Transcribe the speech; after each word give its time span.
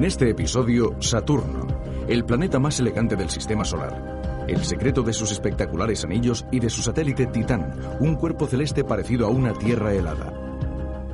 En 0.00 0.06
este 0.06 0.30
episodio, 0.30 0.96
Saturno, 0.98 1.66
el 2.08 2.24
planeta 2.24 2.58
más 2.58 2.80
elegante 2.80 3.16
del 3.16 3.28
sistema 3.28 3.66
solar. 3.66 4.46
El 4.48 4.64
secreto 4.64 5.02
de 5.02 5.12
sus 5.12 5.30
espectaculares 5.30 6.04
anillos 6.04 6.46
y 6.50 6.58
de 6.58 6.70
su 6.70 6.80
satélite 6.80 7.26
Titán, 7.26 7.78
un 8.00 8.14
cuerpo 8.14 8.46
celeste 8.46 8.82
parecido 8.82 9.26
a 9.26 9.28
una 9.28 9.52
Tierra 9.52 9.92
helada. 9.92 10.32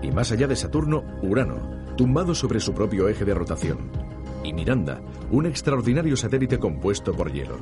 Y 0.03 0.13
más 0.13 0.31
allá 0.31 0.47
de 0.47 0.55
Saturno, 0.55 1.03
Urano, 1.21 1.97
tumbado 1.97 2.33
sobre 2.33 2.61
su 2.61 2.75
propio 2.75 3.09
eje 3.09 3.25
de 3.25 3.35
rotación. 3.35 3.91
Y 4.45 4.53
Miranda, 4.53 5.01
un 5.33 5.47
extraordinario 5.47 6.17
satélite 6.17 6.61
compuesto 6.61 7.13
por 7.13 7.33
hielo. 7.33 7.59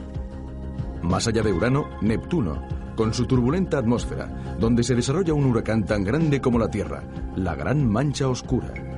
Más 1.00 1.26
allá 1.26 1.40
de 1.40 1.54
Urano, 1.54 1.88
Neptuno, 2.02 2.68
con 2.96 3.14
su 3.14 3.24
turbulenta 3.24 3.78
atmósfera, 3.78 4.56
donde 4.60 4.82
se 4.82 4.94
desarrolla 4.94 5.32
un 5.32 5.46
huracán 5.46 5.86
tan 5.86 6.04
grande 6.04 6.42
como 6.42 6.58
la 6.58 6.68
Tierra, 6.68 7.02
la 7.34 7.54
Gran 7.54 7.90
Mancha 7.90 8.28
Oscura. 8.28 8.93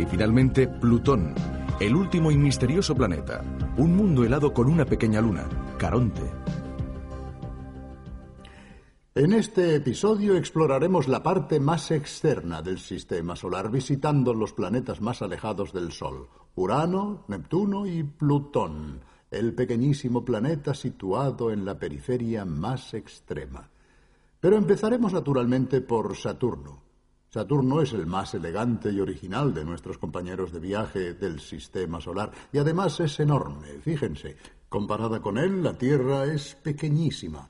Y 0.00 0.06
finalmente, 0.06 0.66
Plutón, 0.66 1.34
el 1.78 1.94
último 1.94 2.30
y 2.30 2.38
misterioso 2.38 2.94
planeta, 2.94 3.44
un 3.76 3.94
mundo 3.94 4.24
helado 4.24 4.54
con 4.54 4.66
una 4.66 4.86
pequeña 4.86 5.20
luna, 5.20 5.46
Caronte. 5.76 6.22
En 9.14 9.34
este 9.34 9.74
episodio 9.74 10.38
exploraremos 10.38 11.06
la 11.06 11.22
parte 11.22 11.60
más 11.60 11.90
externa 11.90 12.62
del 12.62 12.78
sistema 12.78 13.36
solar, 13.36 13.70
visitando 13.70 14.32
los 14.32 14.54
planetas 14.54 15.02
más 15.02 15.20
alejados 15.20 15.74
del 15.74 15.92
Sol, 15.92 16.30
Urano, 16.54 17.26
Neptuno 17.28 17.86
y 17.86 18.02
Plutón 18.02 19.02
el 19.30 19.54
pequeñísimo 19.54 20.24
planeta 20.24 20.72
situado 20.72 21.52
en 21.52 21.66
la 21.66 21.78
periferia 21.78 22.46
más 22.46 22.94
extrema. 22.94 23.68
Pero 24.40 24.56
empezaremos 24.56 25.12
naturalmente 25.12 25.82
por 25.82 26.16
Saturno. 26.16 26.89
Saturno 27.32 27.80
es 27.80 27.92
el 27.92 28.06
más 28.06 28.34
elegante 28.34 28.90
y 28.90 28.98
original 28.98 29.54
de 29.54 29.64
nuestros 29.64 29.98
compañeros 29.98 30.50
de 30.50 30.58
viaje 30.58 31.14
del 31.14 31.38
sistema 31.38 32.00
solar 32.00 32.32
y 32.52 32.58
además 32.58 32.98
es 32.98 33.20
enorme. 33.20 33.68
Fíjense, 33.82 34.36
comparada 34.68 35.22
con 35.22 35.38
él, 35.38 35.62
la 35.62 35.78
Tierra 35.78 36.24
es 36.24 36.56
pequeñísima. 36.56 37.48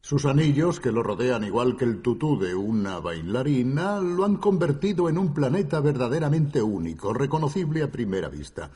Sus 0.00 0.26
anillos, 0.26 0.78
que 0.78 0.92
lo 0.92 1.02
rodean 1.02 1.42
igual 1.42 1.76
que 1.76 1.84
el 1.84 2.02
tutú 2.02 2.38
de 2.38 2.54
una 2.54 3.00
bailarina, 3.00 4.00
lo 4.00 4.24
han 4.24 4.36
convertido 4.36 5.08
en 5.08 5.18
un 5.18 5.34
planeta 5.34 5.80
verdaderamente 5.80 6.62
único, 6.62 7.12
reconocible 7.12 7.82
a 7.82 7.90
primera 7.90 8.28
vista. 8.28 8.70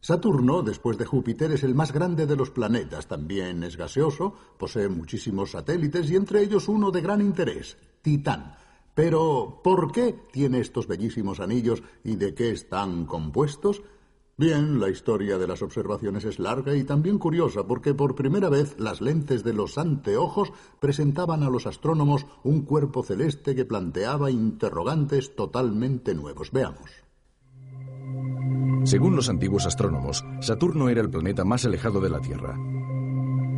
Saturno, 0.00 0.62
después 0.62 0.98
de 0.98 1.06
Júpiter, 1.06 1.52
es 1.52 1.62
el 1.62 1.76
más 1.76 1.92
grande 1.92 2.26
de 2.26 2.34
los 2.34 2.50
planetas. 2.50 3.06
También 3.06 3.62
es 3.62 3.76
gaseoso, 3.76 4.34
posee 4.58 4.88
muchísimos 4.88 5.52
satélites 5.52 6.10
y 6.10 6.16
entre 6.16 6.42
ellos 6.42 6.66
uno 6.66 6.90
de 6.90 7.00
gran 7.00 7.20
interés, 7.20 7.76
Titán. 8.02 8.63
Pero, 8.94 9.60
¿por 9.62 9.90
qué 9.90 10.14
tiene 10.32 10.60
estos 10.60 10.86
bellísimos 10.86 11.40
anillos 11.40 11.82
y 12.04 12.16
de 12.16 12.34
qué 12.34 12.50
están 12.50 13.06
compuestos? 13.06 13.82
Bien, 14.36 14.80
la 14.80 14.88
historia 14.88 15.38
de 15.38 15.46
las 15.46 15.62
observaciones 15.62 16.24
es 16.24 16.40
larga 16.40 16.74
y 16.74 16.82
también 16.82 17.18
curiosa 17.18 17.66
porque 17.68 17.94
por 17.94 18.16
primera 18.16 18.48
vez 18.48 18.74
las 18.78 19.00
lentes 19.00 19.44
de 19.44 19.52
los 19.52 19.78
anteojos 19.78 20.52
presentaban 20.80 21.44
a 21.44 21.50
los 21.50 21.66
astrónomos 21.66 22.26
un 22.42 22.62
cuerpo 22.62 23.04
celeste 23.04 23.54
que 23.54 23.64
planteaba 23.64 24.32
interrogantes 24.32 25.36
totalmente 25.36 26.14
nuevos. 26.14 26.50
Veamos. 26.50 26.90
Según 28.84 29.14
los 29.16 29.28
antiguos 29.28 29.66
astrónomos, 29.66 30.24
Saturno 30.40 30.88
era 30.88 31.00
el 31.00 31.10
planeta 31.10 31.44
más 31.44 31.64
alejado 31.64 32.00
de 32.00 32.10
la 32.10 32.20
Tierra. 32.20 32.58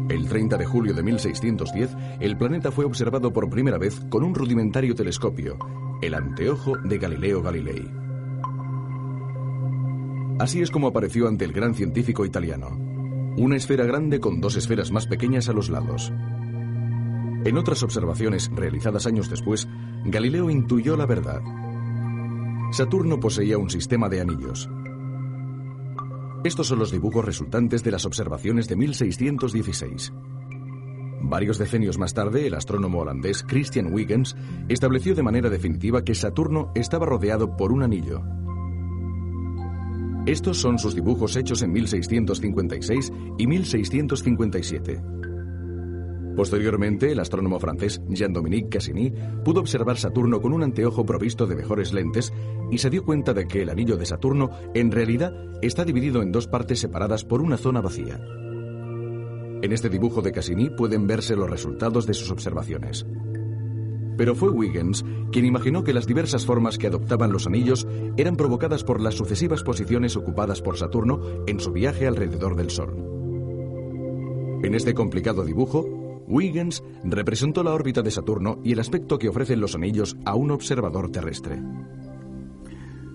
El 0.09 0.29
30 0.29 0.57
de 0.57 0.65
julio 0.67 0.95
de 0.95 1.03
1610, 1.03 1.97
el 2.21 2.37
planeta 2.37 2.71
fue 2.71 2.85
observado 2.85 3.33
por 3.33 3.51
primera 3.51 3.77
vez 3.77 4.01
con 4.09 4.23
un 4.23 4.37
rudimentario 4.37 4.95
telescopio, 4.95 5.59
el 6.01 6.15
anteojo 6.15 6.77
de 6.77 6.99
Galileo 6.99 7.43
Galilei. 7.43 7.91
Así 10.39 10.63
es 10.63 10.71
como 10.71 10.87
apareció 10.87 11.27
ante 11.27 11.45
el 11.45 11.53
gran 11.53 11.75
científico 11.75 12.25
italiano. 12.25 12.69
Una 13.37 13.57
esfera 13.57 13.85
grande 13.85 14.21
con 14.21 14.41
dos 14.41 14.57
esferas 14.57 14.93
más 14.93 15.09
pequeñas 15.09 15.49
a 15.49 15.53
los 15.53 15.71
lados. 15.71 16.13
En 17.45 17.57
otras 17.59 17.83
observaciones 17.83 18.49
realizadas 18.55 19.07
años 19.07 19.29
después, 19.29 19.67
Galileo 20.05 20.51
intuyó 20.51 20.97
la 20.97 21.07
verdad. 21.07 21.43
Saturno 22.71 23.19
poseía 23.19 23.59
un 23.59 23.71
sistema 23.71 24.09
de 24.09 24.21
anillos, 24.21 24.69
estos 26.47 26.69
son 26.69 26.79
los 26.79 26.93
dibujos 26.93 27.25
resultantes 27.25 27.83
de 27.83 27.91
las 27.91 28.07
observaciones 28.07 28.69
de 28.69 28.77
1616. 28.77 30.13
Varios 31.23 31.59
decenios 31.59 31.99
más 31.99 32.15
tarde, 32.15 32.47
el 32.47 32.55
astrónomo 32.55 33.01
holandés 33.01 33.43
Christian 33.43 33.93
Huygens 33.93 34.37
estableció 34.69 35.15
de 35.15 35.25
manera 35.25 35.51
definitiva 35.51 36.05
que 36.05 36.15
Saturno 36.15 36.71
estaba 36.75 37.05
rodeado 37.05 37.57
por 37.57 37.73
un 37.73 37.83
anillo. 37.83 38.23
Estos 40.27 40.59
son 40.59 40.79
sus 40.79 40.95
dibujos 40.95 41.37
hechos 41.37 41.63
en 41.63 41.73
1656 41.73 43.13
y 43.39 43.47
1657. 43.47 45.03
Posteriormente, 46.37 47.11
el 47.11 47.19
astrónomo 47.19 47.59
francés 47.59 48.03
Jean-Dominique 48.09 48.69
Cassini 48.69 49.11
pudo 49.43 49.61
observar 49.61 49.97
Saturno 49.97 50.43
con 50.43 50.53
un 50.53 50.63
anteojo 50.63 51.07
provisto 51.07 51.47
de 51.47 51.57
mejores 51.57 51.95
lentes 51.95 52.31
y 52.71 52.77
se 52.77 52.91
dio 52.91 53.05
cuenta 53.05 53.33
de 53.33 53.49
que 53.49 53.63
el 53.63 53.71
anillo 53.71 53.97
de 53.97 54.05
Saturno 54.05 54.51
en 54.75 54.93
realidad 54.93 55.33
está 55.63 55.87
dividido 55.87 56.21
en 56.21 56.33
dos 56.33 56.47
partes 56.47 56.79
separadas 56.79 57.25
por 57.25 57.41
una 57.41 57.57
zona 57.57 57.81
vacía. 57.81 58.21
En 59.63 59.73
este 59.73 59.89
dibujo 59.89 60.21
de 60.21 60.33
Cassini 60.33 60.69
pueden 60.69 61.07
verse 61.07 61.35
los 61.37 61.49
resultados 61.49 62.07
de 62.07 62.13
sus 62.13 62.31
observaciones. 62.31 63.07
Pero 64.19 64.35
fue 64.35 64.51
Huygens 64.51 65.07
quien 65.33 65.47
imaginó 65.47 65.85
que 65.85 65.95
las 65.95 66.07
diversas 66.07 66.45
formas 66.45 66.77
que 66.77 66.87
adoptaban 66.87 67.33
los 67.33 67.47
anillos 67.47 67.89
eran 68.19 68.37
provocadas 68.37 68.85
por 68.85 69.01
las 69.01 69.15
sucesivas 69.15 69.63
posiciones 69.63 70.17
ocupadas 70.17 70.61
por 70.61 70.77
Saturno 70.77 71.21
en 71.47 71.61
su 71.61 71.73
viaje 71.73 72.07
alrededor 72.07 72.57
del 72.57 72.71
Sol. 72.71 72.95
En 74.63 74.75
este 74.75 74.95
complicado 74.95 75.45
dibujo, 75.45 76.06
Huygens 76.29 76.83
representó 77.05 77.63
la 77.63 77.73
órbita 77.73 78.03
de 78.03 78.11
Saturno 78.11 78.59
y 78.65 78.73
el 78.73 78.81
aspecto 78.81 79.19
que 79.19 79.29
ofrecen 79.29 79.61
los 79.61 79.75
anillos 79.75 80.17
a 80.25 80.35
un 80.35 80.51
observador 80.51 81.11
terrestre. 81.11 81.61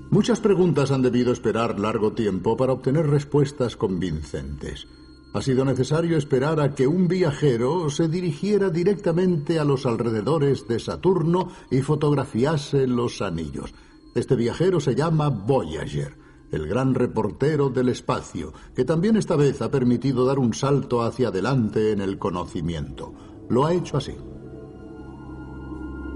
Muchas 0.09 0.39
preguntas 0.39 0.91
han 0.91 1.01
debido 1.01 1.31
esperar 1.31 1.79
largo 1.79 2.13
tiempo 2.13 2.57
para 2.57 2.73
obtener 2.73 3.07
respuestas 3.07 3.77
convincentes. 3.77 4.87
Ha 5.33 5.41
sido 5.41 5.63
necesario 5.63 6.17
esperar 6.17 6.59
a 6.59 6.75
que 6.75 6.87
un 6.87 7.07
viajero 7.07 7.89
se 7.89 8.09
dirigiera 8.09 8.69
directamente 8.69 9.59
a 9.59 9.63
los 9.63 9.85
alrededores 9.85 10.67
de 10.67 10.79
Saturno 10.79 11.49
y 11.69 11.81
fotografiase 11.81 12.87
los 12.87 13.21
anillos. 13.21 13.73
Este 14.13 14.35
viajero 14.35 14.81
se 14.81 14.95
llama 14.95 15.29
Voyager 15.29 16.20
el 16.51 16.67
gran 16.67 16.93
reportero 16.93 17.69
del 17.69 17.89
espacio, 17.89 18.53
que 18.75 18.85
también 18.85 19.15
esta 19.15 19.35
vez 19.35 19.61
ha 19.61 19.71
permitido 19.71 20.25
dar 20.25 20.39
un 20.39 20.53
salto 20.53 21.01
hacia 21.01 21.29
adelante 21.29 21.91
en 21.91 22.01
el 22.01 22.17
conocimiento. 22.17 23.13
Lo 23.49 23.65
ha 23.65 23.73
hecho 23.73 23.97
así. 23.97 24.15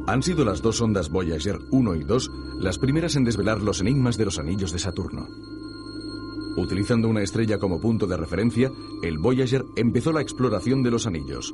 Han 0.08 0.22
sido 0.22 0.46
las 0.46 0.62
dos 0.62 0.80
ondas 0.82 1.10
Voyager 1.10 1.58
1 1.72 1.96
y 1.96 2.04
2 2.04 2.32
las 2.60 2.78
primeras 2.78 3.16
en 3.16 3.24
desvelar 3.24 3.62
los 3.62 3.82
enigmas 3.82 4.18
de 4.18 4.26
los 4.26 4.38
anillos 4.38 4.72
de 4.72 4.80
Saturno. 4.80 5.28
Utilizando 6.58 7.10
una 7.10 7.22
estrella 7.22 7.58
como 7.58 7.82
punto 7.82 8.08
de 8.08 8.16
referencia, 8.16 8.72
el 9.02 9.18
Voyager 9.18 9.66
empezó 9.76 10.14
la 10.14 10.22
exploración 10.22 10.84
de 10.84 10.92
los 10.92 11.08
anillos. 11.08 11.54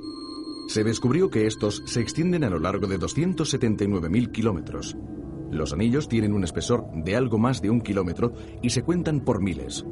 Se 0.67 0.83
descubrió 0.83 1.29
que 1.29 1.47
estos 1.47 1.81
se 1.85 2.01
extienden 2.01 2.43
a 2.43 2.49
lo 2.49 2.59
largo 2.59 2.87
de 2.87 2.99
279.000 2.99 4.31
kilómetros. 4.31 4.95
Los 5.51 5.73
anillos 5.73 6.07
tienen 6.07 6.33
un 6.33 6.45
espesor 6.45 6.87
de 6.93 7.15
algo 7.15 7.37
más 7.37 7.61
de 7.61 7.69
un 7.69 7.81
kilómetro 7.81 8.33
y 8.61 8.69
se 8.69 8.83
cuentan 8.83 9.19
por 9.19 9.41
miles. 9.41 9.85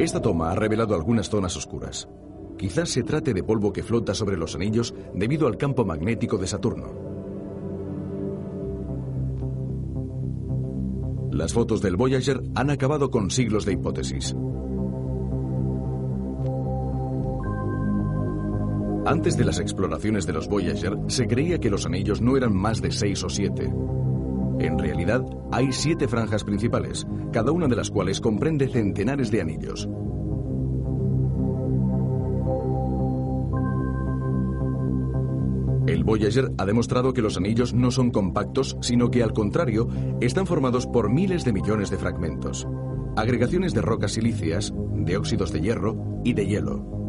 Esta 0.00 0.20
toma 0.20 0.50
ha 0.50 0.56
revelado 0.56 0.96
algunas 0.96 1.30
zonas 1.30 1.56
oscuras. 1.56 2.08
Quizás 2.58 2.88
se 2.90 3.04
trate 3.04 3.32
de 3.32 3.44
polvo 3.44 3.72
que 3.72 3.84
flota 3.84 4.14
sobre 4.14 4.36
los 4.36 4.56
anillos 4.56 4.92
debido 5.14 5.46
al 5.46 5.56
campo 5.56 5.84
magnético 5.84 6.38
de 6.38 6.48
Saturno. 6.48 7.12
Las 11.30 11.52
fotos 11.52 11.80
del 11.80 11.96
Voyager 11.96 12.42
han 12.56 12.70
acabado 12.70 13.10
con 13.10 13.30
siglos 13.30 13.64
de 13.64 13.72
hipótesis. 13.74 14.34
Antes 19.04 19.36
de 19.36 19.44
las 19.44 19.58
exploraciones 19.58 20.26
de 20.26 20.32
los 20.32 20.46
Voyager, 20.48 20.96
se 21.08 21.26
creía 21.26 21.58
que 21.58 21.70
los 21.70 21.86
anillos 21.86 22.20
no 22.20 22.36
eran 22.36 22.54
más 22.54 22.80
de 22.80 22.92
seis 22.92 23.24
o 23.24 23.28
siete. 23.28 23.64
En 24.60 24.78
realidad, 24.78 25.24
hay 25.50 25.72
siete 25.72 26.06
franjas 26.06 26.44
principales, 26.44 27.04
cada 27.32 27.50
una 27.50 27.66
de 27.66 27.74
las 27.74 27.90
cuales 27.90 28.20
comprende 28.20 28.68
centenares 28.68 29.32
de 29.32 29.40
anillos. 29.40 29.88
El 35.88 36.04
Voyager 36.04 36.52
ha 36.56 36.64
demostrado 36.64 37.12
que 37.12 37.22
los 37.22 37.36
anillos 37.36 37.74
no 37.74 37.90
son 37.90 38.12
compactos, 38.12 38.76
sino 38.82 39.10
que 39.10 39.24
al 39.24 39.32
contrario, 39.32 39.88
están 40.20 40.46
formados 40.46 40.86
por 40.86 41.10
miles 41.10 41.44
de 41.44 41.52
millones 41.52 41.90
de 41.90 41.98
fragmentos, 41.98 42.68
agregaciones 43.16 43.74
de 43.74 43.82
rocas 43.82 44.12
silíceas, 44.12 44.72
de 44.94 45.16
óxidos 45.16 45.50
de 45.50 45.60
hierro 45.60 46.20
y 46.24 46.34
de 46.34 46.46
hielo. 46.46 47.01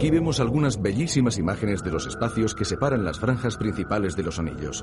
Aquí 0.00 0.10
vemos 0.10 0.40
algunas 0.40 0.80
bellísimas 0.80 1.36
imágenes 1.36 1.84
de 1.84 1.90
los 1.90 2.06
espacios 2.06 2.54
que 2.54 2.64
separan 2.64 3.04
las 3.04 3.20
franjas 3.20 3.58
principales 3.58 4.16
de 4.16 4.22
los 4.22 4.38
anillos. 4.38 4.82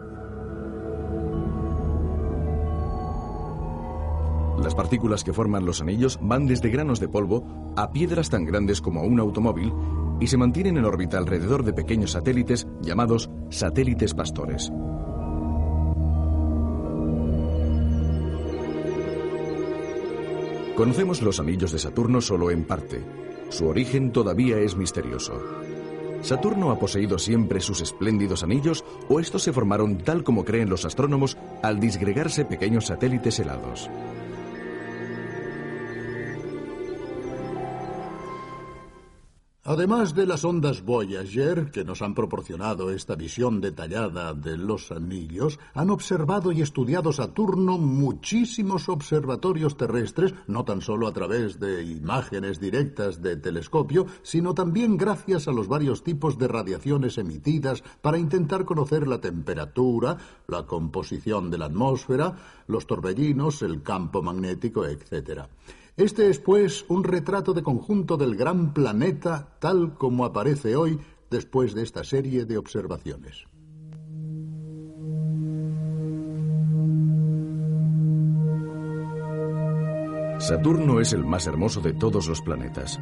Las 4.62 4.76
partículas 4.76 5.24
que 5.24 5.34
forman 5.34 5.66
los 5.66 5.82
anillos 5.82 6.20
van 6.22 6.46
desde 6.46 6.70
granos 6.70 7.00
de 7.00 7.08
polvo 7.08 7.74
a 7.76 7.92
piedras 7.92 8.30
tan 8.30 8.46
grandes 8.46 8.80
como 8.80 9.02
un 9.02 9.20
automóvil 9.20 9.74
y 10.20 10.28
se 10.28 10.38
mantienen 10.38 10.78
en 10.78 10.86
órbita 10.86 11.18
alrededor 11.18 11.64
de 11.64 11.74
pequeños 11.74 12.12
satélites 12.12 12.68
llamados 12.84 13.32
satélites 13.50 14.14
pastores. 14.14 14.72
Conocemos 20.76 21.24
los 21.24 21.40
anillos 21.40 21.72
de 21.72 21.80
Saturno 21.80 22.22
solo 22.22 22.52
en 22.52 22.68
parte. 22.68 23.27
Su 23.50 23.68
origen 23.68 24.12
todavía 24.12 24.58
es 24.60 24.76
misterioso. 24.76 25.42
¿Saturno 26.22 26.72
ha 26.72 26.80
poseído 26.80 27.18
siempre 27.18 27.62
sus 27.62 27.82
espléndidos 27.82 28.44
anillos 28.44 28.84
o 29.08 29.20
estos 29.20 29.44
se 29.44 29.54
formaron 29.54 29.98
tal 30.00 30.24
como 30.24 30.44
creen 30.44 30.70
los 30.70 30.84
astrónomos 30.84 31.38
al 31.62 31.80
disgregarse 31.80 32.44
pequeños 32.44 32.88
satélites 32.88 33.40
helados? 33.40 33.90
Además 39.70 40.16
de 40.16 40.26
las 40.26 40.46
ondas 40.46 40.82
Voyager, 40.82 41.72
que 41.72 41.84
nos 41.84 42.02
han 42.02 42.14
proporcionado 42.16 42.90
esta 42.90 43.16
visión 43.16 43.60
detallada 43.60 44.34
de 44.34 44.56
los 44.56 44.94
anillos, 44.94 45.60
han 45.74 45.90
observado 45.90 46.54
y 46.54 46.62
estudiado 46.62 47.12
Saturno 47.12 47.78
muchísimos 47.78 48.88
observatorios 48.88 49.76
terrestres, 49.76 50.34
no 50.48 50.64
tan 50.64 50.80
solo 50.80 51.06
a 51.06 51.12
través 51.12 51.60
de 51.60 51.84
imágenes 51.84 52.62
directas 52.62 53.22
de 53.22 53.36
telescopio, 53.36 54.06
sino 54.22 54.54
también 54.54 54.96
gracias 54.96 55.50
a 55.50 55.52
los 55.52 55.68
varios 55.68 56.02
tipos 56.02 56.38
de 56.38 56.48
radiaciones 56.48 57.18
emitidas 57.18 57.84
para 58.02 58.18
intentar 58.18 58.64
conocer 58.64 59.06
la 59.06 59.20
temperatura, 59.20 60.16
la 60.48 60.66
composición 60.66 61.52
de 61.52 61.58
la 61.58 61.66
atmósfera, 61.66 62.38
los 62.68 62.88
torbellinos, 62.88 63.62
el 63.64 63.84
campo 63.84 64.24
magnético, 64.24 64.86
etc. 64.86 65.42
Este 65.98 66.30
es, 66.30 66.38
pues, 66.38 66.86
un 66.90 67.04
retrato 67.04 67.56
de 67.56 67.64
conjunto 67.64 68.18
del 68.18 68.36
gran 68.36 68.72
planeta 68.72 69.58
tal 69.58 69.96
como 69.96 70.26
aparece 70.26 70.76
hoy 70.76 71.00
después 71.32 71.74
de 71.74 71.82
esta 71.82 72.04
serie 72.04 72.46
de 72.46 72.60
observaciones. 72.60 73.46
Saturno 80.38 81.02
es 81.02 81.14
el 81.14 81.26
más 81.26 81.48
hermoso 81.48 81.82
de 81.82 81.94
todos 81.94 82.28
los 82.28 82.44
planetas. 82.44 83.00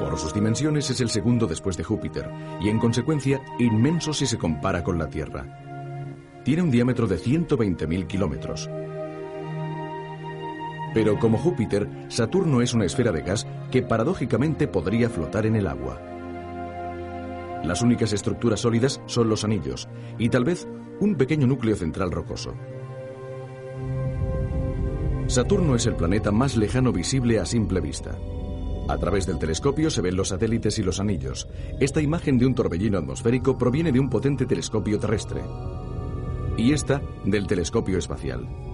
Por 0.00 0.16
sus 0.16 0.32
dimensiones 0.32 0.88
es 0.88 1.02
el 1.02 1.10
segundo 1.10 1.46
después 1.46 1.76
de 1.76 1.84
Júpiter 1.84 2.30
y 2.58 2.70
en 2.70 2.78
consecuencia 2.78 3.42
inmenso 3.58 4.14
si 4.14 4.24
se 4.24 4.38
compara 4.38 4.82
con 4.82 4.96
la 4.96 5.10
Tierra. 5.10 5.44
Tiene 6.42 6.62
un 6.62 6.70
diámetro 6.70 7.06
de 7.06 7.18
120.000 7.18 8.06
kilómetros 8.06 8.70
pero 10.96 11.18
como 11.18 11.36
Júpiter, 11.36 11.86
Saturno 12.08 12.62
es 12.62 12.72
una 12.72 12.86
esfera 12.86 13.12
de 13.12 13.20
gas 13.20 13.46
que 13.70 13.82
paradójicamente 13.82 14.66
podría 14.66 15.10
flotar 15.10 15.44
en 15.44 15.54
el 15.54 15.66
agua. 15.66 16.00
Las 17.62 17.82
únicas 17.82 18.14
estructuras 18.14 18.60
sólidas 18.60 19.02
son 19.04 19.28
los 19.28 19.44
anillos 19.44 19.90
y 20.18 20.30
tal 20.30 20.44
vez 20.44 20.66
un 20.98 21.16
pequeño 21.16 21.46
núcleo 21.46 21.76
central 21.76 22.10
rocoso. 22.12 22.54
Saturno 25.26 25.76
es 25.76 25.84
el 25.84 25.96
planeta 25.96 26.32
más 26.32 26.56
lejano 26.56 26.92
visible 26.92 27.40
a 27.40 27.44
simple 27.44 27.82
vista. 27.82 28.16
A 28.88 28.96
través 28.96 29.26
del 29.26 29.38
telescopio 29.38 29.90
se 29.90 30.00
ven 30.00 30.16
los 30.16 30.28
satélites 30.28 30.78
y 30.78 30.82
los 30.82 30.98
anillos. 30.98 31.46
Esta 31.78 32.00
imagen 32.00 32.38
de 32.38 32.46
un 32.46 32.54
torbellino 32.54 32.96
atmosférico 32.96 33.58
proviene 33.58 33.92
de 33.92 34.00
un 34.00 34.08
potente 34.08 34.46
telescopio 34.46 34.98
terrestre. 34.98 35.42
Y 36.56 36.72
esta 36.72 37.02
del 37.26 37.46
telescopio 37.46 37.98
espacial. 37.98 38.65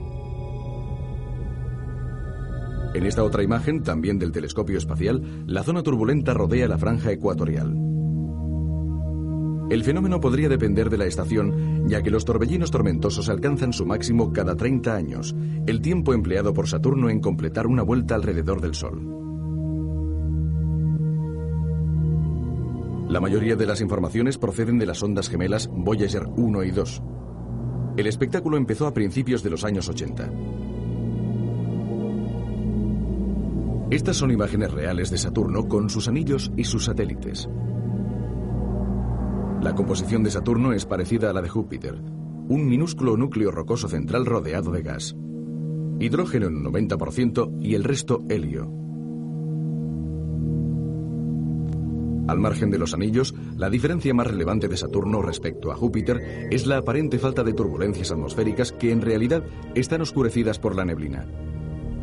En 2.94 3.06
esta 3.06 3.24
otra 3.24 3.42
imagen, 3.42 3.82
también 3.82 4.18
del 4.18 4.32
telescopio 4.32 4.76
espacial, 4.76 5.44
la 5.46 5.62
zona 5.62 5.82
turbulenta 5.82 6.34
rodea 6.34 6.68
la 6.68 6.76
franja 6.76 7.10
ecuatorial. 7.10 7.74
El 9.70 9.84
fenómeno 9.84 10.20
podría 10.20 10.50
depender 10.50 10.90
de 10.90 10.98
la 10.98 11.06
estación, 11.06 11.88
ya 11.88 12.02
que 12.02 12.10
los 12.10 12.26
torbellinos 12.26 12.70
tormentosos 12.70 13.30
alcanzan 13.30 13.72
su 13.72 13.86
máximo 13.86 14.30
cada 14.30 14.54
30 14.54 14.94
años, 14.94 15.34
el 15.66 15.80
tiempo 15.80 16.12
empleado 16.12 16.52
por 16.52 16.68
Saturno 16.68 17.08
en 17.08 17.20
completar 17.20 17.66
una 17.66 17.82
vuelta 17.82 18.14
alrededor 18.14 18.60
del 18.60 18.74
Sol. 18.74 19.00
La 23.08 23.20
mayoría 23.20 23.56
de 23.56 23.66
las 23.66 23.80
informaciones 23.80 24.36
proceden 24.36 24.78
de 24.78 24.86
las 24.86 25.02
ondas 25.02 25.30
gemelas 25.30 25.68
Voyager 25.72 26.26
1 26.36 26.64
y 26.64 26.70
2. 26.70 27.02
El 27.96 28.06
espectáculo 28.06 28.58
empezó 28.58 28.86
a 28.86 28.92
principios 28.92 29.42
de 29.42 29.50
los 29.50 29.64
años 29.64 29.88
80. 29.88 30.30
Estas 33.92 34.16
son 34.16 34.30
imágenes 34.30 34.70
reales 34.70 35.10
de 35.10 35.18
Saturno 35.18 35.68
con 35.68 35.90
sus 35.90 36.08
anillos 36.08 36.50
y 36.56 36.64
sus 36.64 36.86
satélites. 36.86 37.46
La 39.60 39.74
composición 39.74 40.22
de 40.22 40.30
Saturno 40.30 40.72
es 40.72 40.86
parecida 40.86 41.28
a 41.28 41.34
la 41.34 41.42
de 41.42 41.50
Júpiter, 41.50 42.00
un 42.48 42.66
minúsculo 42.66 43.18
núcleo 43.18 43.50
rocoso 43.50 43.88
central 43.88 44.24
rodeado 44.24 44.72
de 44.72 44.82
gas. 44.82 45.14
Hidrógeno 46.00 46.46
en 46.46 46.56
un 46.56 46.72
90% 46.72 47.58
y 47.60 47.74
el 47.74 47.84
resto 47.84 48.24
helio. 48.30 48.72
Al 52.28 52.38
margen 52.38 52.70
de 52.70 52.78
los 52.78 52.94
anillos, 52.94 53.34
la 53.58 53.68
diferencia 53.68 54.14
más 54.14 54.26
relevante 54.26 54.68
de 54.68 54.78
Saturno 54.78 55.20
respecto 55.20 55.70
a 55.70 55.74
Júpiter 55.74 56.48
es 56.50 56.66
la 56.66 56.78
aparente 56.78 57.18
falta 57.18 57.44
de 57.44 57.52
turbulencias 57.52 58.10
atmosféricas 58.10 58.72
que 58.72 58.90
en 58.90 59.02
realidad 59.02 59.44
están 59.74 60.00
oscurecidas 60.00 60.58
por 60.58 60.74
la 60.76 60.86
neblina. 60.86 61.26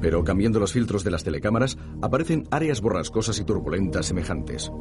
Pero 0.01 0.23
cambiando 0.23 0.59
los 0.59 0.73
filtros 0.73 1.03
de 1.03 1.11
las 1.11 1.23
telecámaras, 1.23 1.77
aparecen 2.01 2.47
áreas 2.51 2.81
borrascosas 2.81 3.39
y 3.39 3.43
turbulentas 3.43 4.05
semejantes. 4.05 4.71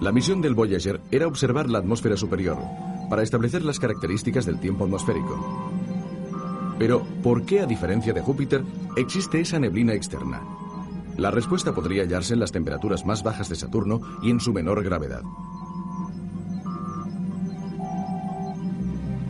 La 0.00 0.10
misión 0.10 0.40
del 0.40 0.54
Voyager 0.54 1.00
era 1.10 1.28
observar 1.28 1.70
la 1.70 1.78
atmósfera 1.78 2.16
superior, 2.16 2.58
para 3.08 3.22
establecer 3.22 3.64
las 3.64 3.78
características 3.78 4.46
del 4.46 4.58
tiempo 4.58 4.84
atmosférico. 4.84 5.38
Pero, 6.78 7.04
¿por 7.22 7.44
qué, 7.44 7.60
a 7.60 7.66
diferencia 7.66 8.12
de 8.12 8.20
Júpiter, 8.20 8.64
existe 8.96 9.40
esa 9.40 9.60
neblina 9.60 9.94
externa? 9.94 10.42
La 11.16 11.30
respuesta 11.30 11.74
podría 11.74 12.02
hallarse 12.02 12.34
en 12.34 12.40
las 12.40 12.50
temperaturas 12.52 13.04
más 13.04 13.22
bajas 13.22 13.48
de 13.48 13.54
Saturno 13.54 14.00
y 14.22 14.30
en 14.30 14.40
su 14.40 14.52
menor 14.52 14.82
gravedad. 14.82 15.22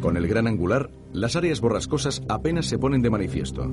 Con 0.01 0.17
el 0.17 0.27
gran 0.27 0.47
angular, 0.47 0.91
las 1.13 1.37
áreas 1.37 1.61
borrascosas 1.61 2.23
apenas 2.29 2.67
se 2.67 2.79
ponen 2.79 3.03
de 3.03 3.11
manifiesto. 3.11 3.67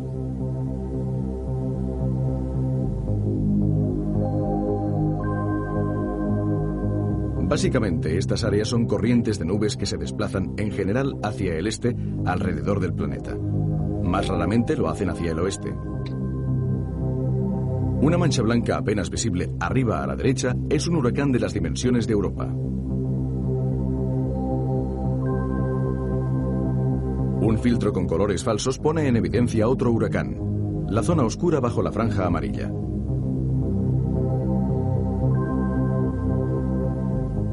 Básicamente, 7.49 8.17
estas 8.17 8.43
áreas 8.43 8.67
son 8.67 8.85
corrientes 8.85 9.39
de 9.39 9.45
nubes 9.45 9.75
que 9.75 9.87
se 9.87 9.97
desplazan 9.97 10.53
en 10.57 10.71
general 10.71 11.15
hacia 11.23 11.55
el 11.55 11.65
este 11.65 11.95
alrededor 12.25 12.79
del 12.79 12.93
planeta. 12.93 13.35
Más 14.03 14.27
raramente 14.27 14.77
lo 14.77 14.87
hacen 14.87 15.09
hacia 15.09 15.31
el 15.31 15.39
oeste. 15.39 15.73
Una 18.01 18.17
mancha 18.17 18.43
blanca 18.43 18.77
apenas 18.77 19.09
visible 19.09 19.51
arriba 19.59 20.03
a 20.03 20.07
la 20.07 20.15
derecha 20.15 20.55
es 20.69 20.87
un 20.87 20.97
huracán 20.97 21.31
de 21.31 21.39
las 21.39 21.53
dimensiones 21.53 22.05
de 22.05 22.13
Europa. 22.13 22.53
Un 27.49 27.57
filtro 27.57 27.91
con 27.91 28.05
colores 28.05 28.43
falsos 28.43 28.77
pone 28.77 29.07
en 29.07 29.15
evidencia 29.15 29.67
otro 29.67 29.91
huracán, 29.91 30.37
la 30.87 31.01
zona 31.01 31.23
oscura 31.23 31.59
bajo 31.59 31.81
la 31.81 31.91
franja 31.91 32.27
amarilla. 32.27 32.71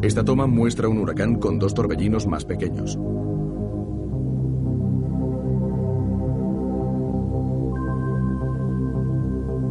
Esta 0.03 0.23
toma 0.23 0.47
muestra 0.47 0.91
un 0.91 0.99
huracán 0.99 1.37
con 1.37 1.59
dos 1.59 1.73
torbellinos 1.73 2.27
más 2.27 2.45
pequeños. 2.45 2.99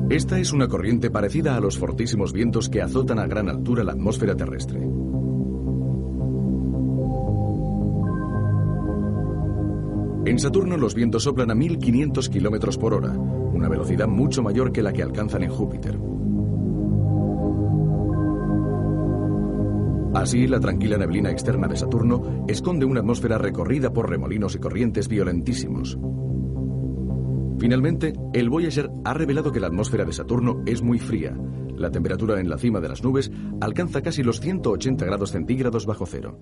Esta 0.09 0.39
es 0.39 0.51
una 0.53 0.67
corriente 0.67 1.11
parecida 1.11 1.55
a 1.55 1.59
los 1.59 1.77
fortísimos 1.77 2.33
vientos 2.33 2.67
que 2.67 2.81
azotan 2.81 3.19
a 3.19 3.27
gran 3.27 3.47
altura 3.47 3.83
la 3.83 3.91
atmósfera 3.91 4.35
terrestre. 4.35 4.89
En 10.25 10.39
Saturno 10.39 10.75
los 10.75 10.95
vientos 10.95 11.21
soplan 11.21 11.51
a 11.51 11.55
1500 11.55 12.29
kilómetros 12.29 12.79
por 12.79 12.95
hora, 12.95 13.11
una 13.11 13.69
velocidad 13.69 14.07
mucho 14.07 14.41
mayor 14.41 14.71
que 14.71 14.81
la 14.81 14.91
que 14.91 15.03
alcanzan 15.03 15.43
en 15.43 15.51
Júpiter. 15.51 15.99
Así, 20.15 20.47
la 20.47 20.59
tranquila 20.59 20.97
neblina 20.97 21.29
externa 21.29 21.67
de 21.67 21.77
Saturno 21.77 22.45
esconde 22.47 22.85
una 22.85 23.01
atmósfera 23.01 23.37
recorrida 23.37 23.93
por 23.93 24.09
remolinos 24.09 24.55
y 24.55 24.59
corrientes 24.59 25.07
violentísimos. 25.07 25.99
Finalmente, 27.59 28.13
el 28.33 28.49
Voyager 28.49 28.89
ha 29.03 29.13
revelado 29.13 29.51
que 29.51 29.59
la 29.59 29.67
atmósfera 29.67 30.05
de 30.05 30.13
Saturno 30.13 30.63
es 30.65 30.81
muy 30.81 30.97
fría. 30.97 31.37
La 31.75 31.91
temperatura 31.91 32.39
en 32.39 32.49
la 32.49 32.57
cima 32.57 32.79
de 32.79 32.89
las 32.89 33.03
nubes 33.03 33.31
alcanza 33.61 34.01
casi 34.01 34.23
los 34.23 34.39
180 34.39 35.05
grados 35.05 35.31
centígrados 35.31 35.85
bajo 35.85 36.07
cero. 36.07 36.39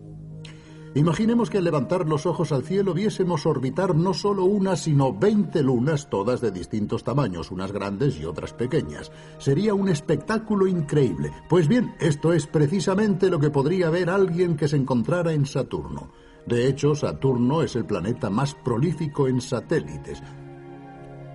Imaginemos 0.96 1.50
que 1.50 1.58
al 1.58 1.64
levantar 1.64 2.08
los 2.08 2.28
ojos 2.28 2.52
al 2.52 2.64
cielo 2.64 2.94
viésemos 2.94 3.48
orbitar 3.48 3.96
no 3.96 4.14
solo 4.14 4.46
una, 4.46 4.76
sino 4.76 5.12
20 5.12 5.64
lunas, 5.64 6.08
todas 6.08 6.40
de 6.40 6.52
distintos 6.52 7.04
tamaños, 7.04 7.50
unas 7.50 7.72
grandes 7.72 8.20
y 8.20 8.26
otras 8.26 8.54
pequeñas. 8.54 9.12
Sería 9.40 9.74
un 9.74 9.90
espectáculo 9.90 10.68
increíble. 10.68 11.32
Pues 11.50 11.68
bien, 11.68 11.96
esto 12.00 12.32
es 12.32 12.46
precisamente 12.46 13.32
lo 13.32 13.40
que 13.40 13.50
podría 13.50 13.90
ver 13.90 14.12
alguien 14.12 14.56
que 14.56 14.68
se 14.68 14.76
encontrara 14.76 15.34
en 15.34 15.48
Saturno. 15.48 16.12
De 16.46 16.68
hecho, 16.68 16.94
Saturno 16.94 17.64
es 17.64 17.76
el 17.76 17.86
planeta 17.86 18.30
más 18.30 18.54
prolífico 18.54 19.28
en 19.28 19.42
satélites. 19.42 20.22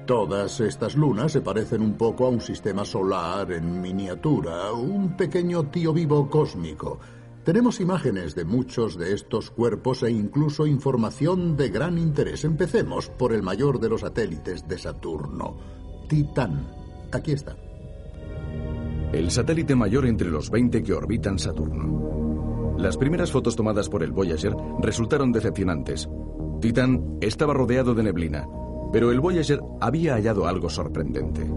Todas 0.06 0.60
estas 0.60 0.96
lunas 0.96 1.32
se 1.32 1.40
parecen 1.40 1.82
un 1.82 1.94
poco 1.94 2.26
a 2.26 2.28
un 2.28 2.40
sistema 2.40 2.84
solar 2.84 3.50
en 3.52 3.80
miniatura, 3.80 4.72
un 4.72 5.16
pequeño 5.16 5.64
tío 5.64 5.92
vivo 5.92 6.30
cósmico. 6.30 7.00
Tenemos 7.48 7.80
imágenes 7.80 8.34
de 8.34 8.44
muchos 8.44 8.98
de 8.98 9.14
estos 9.14 9.50
cuerpos 9.50 10.02
e 10.02 10.10
incluso 10.10 10.66
información 10.66 11.56
de 11.56 11.70
gran 11.70 11.96
interés. 11.96 12.44
Empecemos 12.44 13.08
por 13.08 13.32
el 13.32 13.42
mayor 13.42 13.80
de 13.80 13.88
los 13.88 14.02
satélites 14.02 14.68
de 14.68 14.76
Saturno, 14.76 15.56
Titán. 16.10 16.70
Aquí 17.10 17.32
está. 17.32 17.56
El 19.14 19.30
satélite 19.30 19.74
mayor 19.74 20.04
entre 20.04 20.28
los 20.28 20.50
20 20.50 20.82
que 20.82 20.92
orbitan 20.92 21.38
Saturno. 21.38 22.76
Las 22.76 22.98
primeras 22.98 23.32
fotos 23.32 23.56
tomadas 23.56 23.88
por 23.88 24.02
el 24.02 24.12
Voyager 24.12 24.54
resultaron 24.82 25.32
decepcionantes. 25.32 26.06
Titán 26.60 27.16
estaba 27.22 27.54
rodeado 27.54 27.94
de 27.94 28.02
neblina, 28.02 28.46
pero 28.92 29.10
el 29.10 29.20
Voyager 29.20 29.60
había 29.80 30.16
hallado 30.16 30.46
algo 30.46 30.68
sorprendente. 30.68 31.48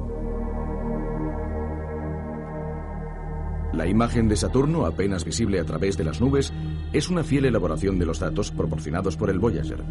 La 3.74 3.88
imagen 3.88 4.28
de 4.28 4.36
Saturno, 4.36 4.86
apenas 4.86 5.24
visible 5.24 5.60
a 5.60 5.64
través 5.64 5.98
de 5.98 6.04
las 6.04 6.20
nubes, 6.20 6.52
es 6.92 7.10
una 7.10 7.24
fiel 7.24 7.46
elaboración 7.46 7.98
de 8.00 8.06
los 8.06 8.20
datos 8.20 8.52
proporcionados 8.52 9.16
por 9.16 9.30
el 9.30 9.40
Voyager. 9.40 9.84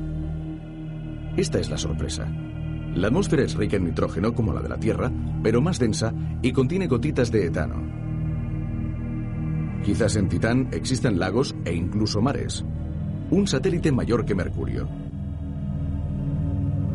Esta 1.36 1.58
es 1.58 1.70
la 1.70 1.78
sorpresa. 1.78 2.26
La 2.94 3.06
atmósfera 3.06 3.44
es 3.44 3.54
rica 3.54 3.76
en 3.76 3.84
nitrógeno 3.84 4.34
como 4.34 4.52
la 4.52 4.60
de 4.60 4.68
la 4.68 4.78
Tierra, 4.78 5.10
pero 5.42 5.62
más 5.62 5.78
densa 5.78 6.12
y 6.42 6.52
contiene 6.52 6.88
gotitas 6.88 7.30
de 7.30 7.46
etano. 7.46 8.00
Quizás 9.84 10.16
en 10.16 10.28
Titán 10.28 10.68
existan 10.72 11.18
lagos 11.18 11.54
e 11.64 11.72
incluso 11.72 12.20
mares. 12.20 12.64
Un 13.30 13.46
satélite 13.46 13.92
mayor 13.92 14.26
que 14.26 14.34
Mercurio. 14.34 14.88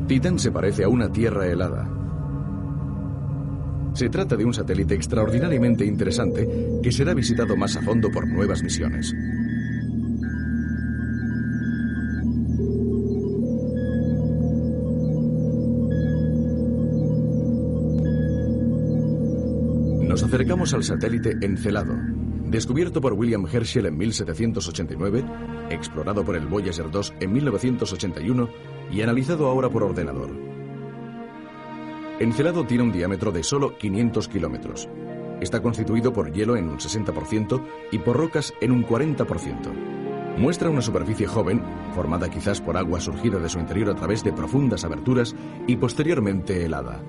Titán 0.07 0.37
se 0.37 0.51
parece 0.51 0.83
a 0.83 0.89
una 0.89 1.11
Tierra 1.11 1.47
helada. 1.47 1.94
Se 3.95 4.09
trata 4.09 4.35
de 4.35 4.43
un 4.43 4.53
satélite 4.53 4.93
extraordinariamente 4.93 5.85
interesante 5.85 6.45
que 6.83 6.91
será 6.91 7.13
visitado 7.13 7.55
más 7.55 7.77
a 7.77 7.81
fondo 7.81 8.11
por 8.11 8.27
nuevas 8.27 8.61
misiones. 8.61 9.15
Nos 20.01 20.23
acercamos 20.23 20.73
al 20.73 20.83
satélite 20.83 21.37
Encelado, 21.41 21.95
descubierto 22.47 22.99
por 22.99 23.13
William 23.13 23.45
Herschel 23.51 23.85
en 23.85 23.97
1789, 23.97 25.23
explorado 25.69 26.25
por 26.25 26.35
el 26.35 26.47
Voyager 26.47 26.91
2 26.91 27.13
en 27.21 27.31
1981 27.31 28.49
y 28.91 29.01
analizado 29.01 29.47
ahora 29.47 29.69
por 29.69 29.83
ordenador. 29.83 30.54
Encelado 32.19 32.65
tiene 32.65 32.83
un 32.83 32.93
diámetro 32.93 33.33
de 33.33 33.43
solo 33.43 33.77
500 33.77 34.29
kilómetros. 34.29 34.87
Está 35.41 35.61
constituido 35.61 36.13
por 36.13 36.31
hielo 36.31 36.55
en 36.55 36.69
un 36.69 36.77
60% 36.77 37.61
y 37.91 37.99
por 37.99 38.15
rocas 38.15 38.53
en 38.61 38.71
un 38.71 38.85
40%. 38.85 40.37
Muestra 40.37 40.69
una 40.69 40.81
superficie 40.81 41.27
joven, 41.27 41.61
formada 41.93 42.29
quizás 42.29 42.61
por 42.61 42.77
agua 42.77 43.01
surgida 43.01 43.37
de 43.37 43.49
su 43.49 43.59
interior 43.59 43.89
a 43.89 43.95
través 43.95 44.23
de 44.23 44.31
profundas 44.31 44.85
aberturas 44.85 45.35
y 45.67 45.75
posteriormente 45.75 46.63
helada. 46.63 47.01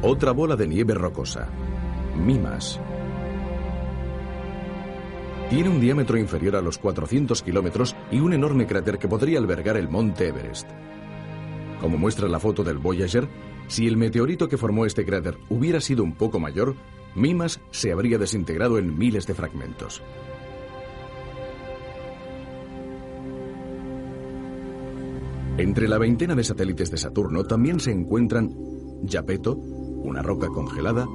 Otra 0.00 0.32
bola 0.32 0.56
de 0.56 0.66
nieve 0.66 0.94
rocosa. 0.94 1.48
Mimas. 2.16 2.80
Tiene 5.48 5.68
un 5.68 5.80
diámetro 5.80 6.18
inferior 6.18 6.56
a 6.56 6.60
los 6.60 6.76
400 6.76 7.40
kilómetros 7.42 7.94
y 8.10 8.18
un 8.18 8.32
enorme 8.32 8.66
cráter 8.66 8.98
que 8.98 9.06
podría 9.06 9.38
albergar 9.38 9.76
el 9.76 9.88
monte 9.88 10.28
Everest. 10.28 10.68
Como 11.80 11.98
muestra 11.98 12.28
la 12.28 12.40
foto 12.40 12.64
del 12.64 12.78
Voyager, 12.78 13.28
si 13.68 13.86
el 13.86 13.96
meteorito 13.96 14.48
que 14.48 14.56
formó 14.56 14.86
este 14.86 15.04
cráter 15.04 15.38
hubiera 15.48 15.80
sido 15.80 16.02
un 16.02 16.14
poco 16.14 16.40
mayor, 16.40 16.74
Mimas 17.14 17.60
se 17.70 17.92
habría 17.92 18.18
desintegrado 18.18 18.78
en 18.78 18.98
miles 18.98 19.26
de 19.26 19.34
fragmentos. 19.34 20.02
Entre 25.58 25.88
la 25.88 25.98
veintena 25.98 26.34
de 26.34 26.44
satélites 26.44 26.90
de 26.90 26.98
Saturno 26.98 27.44
también 27.44 27.78
se 27.78 27.92
encuentran 27.92 28.52
Yapeto, 29.02 29.54
una 29.54 30.22
roca 30.22 30.48
congelada, 30.48 31.06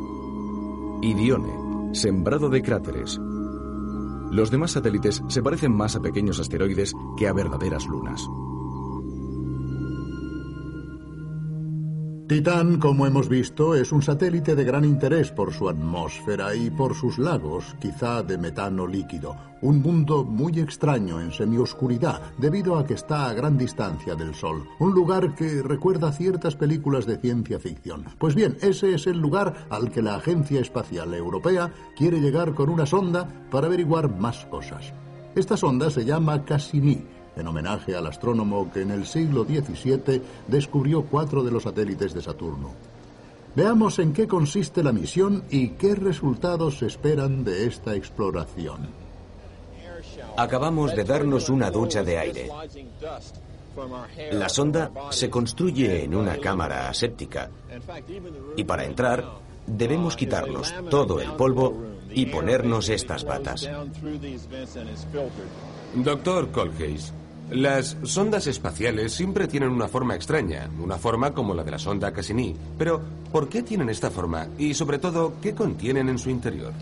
y 1.01 1.13
Dione, 1.13 1.93
sembrado 1.93 2.49
de 2.49 2.61
cráteres, 2.61 3.19
los 4.31 4.49
demás 4.49 4.71
satélites 4.71 5.21
se 5.27 5.43
parecen 5.43 5.75
más 5.75 5.95
a 5.95 6.01
pequeños 6.01 6.39
asteroides 6.39 6.93
que 7.17 7.27
a 7.27 7.33
verdaderas 7.33 7.85
lunas. 7.85 8.27
Titán, 12.31 12.79
como 12.79 13.05
hemos 13.05 13.27
visto, 13.27 13.75
es 13.75 13.91
un 13.91 14.01
satélite 14.01 14.55
de 14.55 14.63
gran 14.63 14.85
interés 14.85 15.33
por 15.33 15.51
su 15.51 15.67
atmósfera 15.67 16.55
y 16.55 16.69
por 16.69 16.95
sus 16.95 17.19
lagos, 17.19 17.75
quizá 17.81 18.23
de 18.23 18.37
metano 18.37 18.87
líquido. 18.87 19.35
Un 19.61 19.81
mundo 19.81 20.23
muy 20.23 20.57
extraño 20.57 21.19
en 21.19 21.33
semioscuridad, 21.33 22.21
debido 22.37 22.77
a 22.77 22.85
que 22.85 22.93
está 22.93 23.25
a 23.25 23.33
gran 23.33 23.57
distancia 23.57 24.15
del 24.15 24.33
Sol. 24.33 24.65
Un 24.79 24.93
lugar 24.93 25.35
que 25.35 25.61
recuerda 25.61 26.13
ciertas 26.13 26.55
películas 26.55 27.05
de 27.05 27.17
ciencia 27.17 27.59
ficción. 27.59 28.05
Pues 28.17 28.33
bien, 28.33 28.55
ese 28.61 28.93
es 28.93 29.07
el 29.07 29.17
lugar 29.17 29.67
al 29.69 29.91
que 29.91 30.01
la 30.01 30.15
Agencia 30.15 30.61
Espacial 30.61 31.13
Europea 31.13 31.69
quiere 31.97 32.21
llegar 32.21 32.53
con 32.53 32.69
una 32.69 32.85
sonda 32.85 33.27
para 33.51 33.67
averiguar 33.67 34.09
más 34.09 34.45
cosas. 34.45 34.93
Esta 35.35 35.57
sonda 35.57 35.89
se 35.89 36.05
llama 36.05 36.45
Cassini 36.45 37.03
en 37.35 37.47
homenaje 37.47 37.95
al 37.95 38.07
astrónomo 38.07 38.71
que 38.71 38.81
en 38.81 38.91
el 38.91 39.05
siglo 39.05 39.43
XVII 39.45 40.21
descubrió 40.47 41.03
cuatro 41.03 41.43
de 41.43 41.51
los 41.51 41.63
satélites 41.63 42.13
de 42.13 42.21
Saturno. 42.21 42.71
Veamos 43.55 43.99
en 43.99 44.13
qué 44.13 44.27
consiste 44.27 44.83
la 44.83 44.93
misión 44.93 45.43
y 45.49 45.69
qué 45.71 45.95
resultados 45.95 46.77
se 46.79 46.87
esperan 46.87 47.43
de 47.43 47.65
esta 47.65 47.95
exploración. 47.95 48.89
Acabamos 50.37 50.95
de 50.95 51.03
darnos 51.03 51.49
una 51.49 51.69
ducha 51.69 52.03
de 52.03 52.17
aire. 52.17 52.49
La 54.31 54.49
sonda 54.49 54.91
se 55.09 55.29
construye 55.29 56.03
en 56.03 56.15
una 56.15 56.37
cámara 56.37 56.89
aséptica 56.89 57.49
y 58.55 58.63
para 58.63 58.85
entrar 58.85 59.25
debemos 59.65 60.15
quitarnos 60.15 60.73
todo 60.89 61.19
el 61.19 61.31
polvo 61.33 61.73
y 62.09 62.25
ponernos 62.25 62.89
estas 62.89 63.23
batas. 63.23 63.69
Doctor 65.93 66.51
Colgate, 66.51 67.01
las 67.51 67.97
sondas 68.03 68.47
espaciales 68.47 69.13
siempre 69.13 69.47
tienen 69.47 69.69
una 69.69 69.87
forma 69.87 70.15
extraña, 70.15 70.69
una 70.81 70.97
forma 70.97 71.33
como 71.33 71.53
la 71.53 71.63
de 71.63 71.71
la 71.71 71.79
sonda 71.79 72.11
Cassini. 72.11 72.55
Pero, 72.77 73.01
¿por 73.31 73.49
qué 73.49 73.61
tienen 73.61 73.89
esta 73.89 74.09
forma? 74.09 74.47
Y 74.57 74.73
sobre 74.73 74.99
todo, 74.99 75.33
¿qué 75.41 75.53
contienen 75.53 76.09
en 76.09 76.17
su 76.17 76.29
interior? 76.29 76.73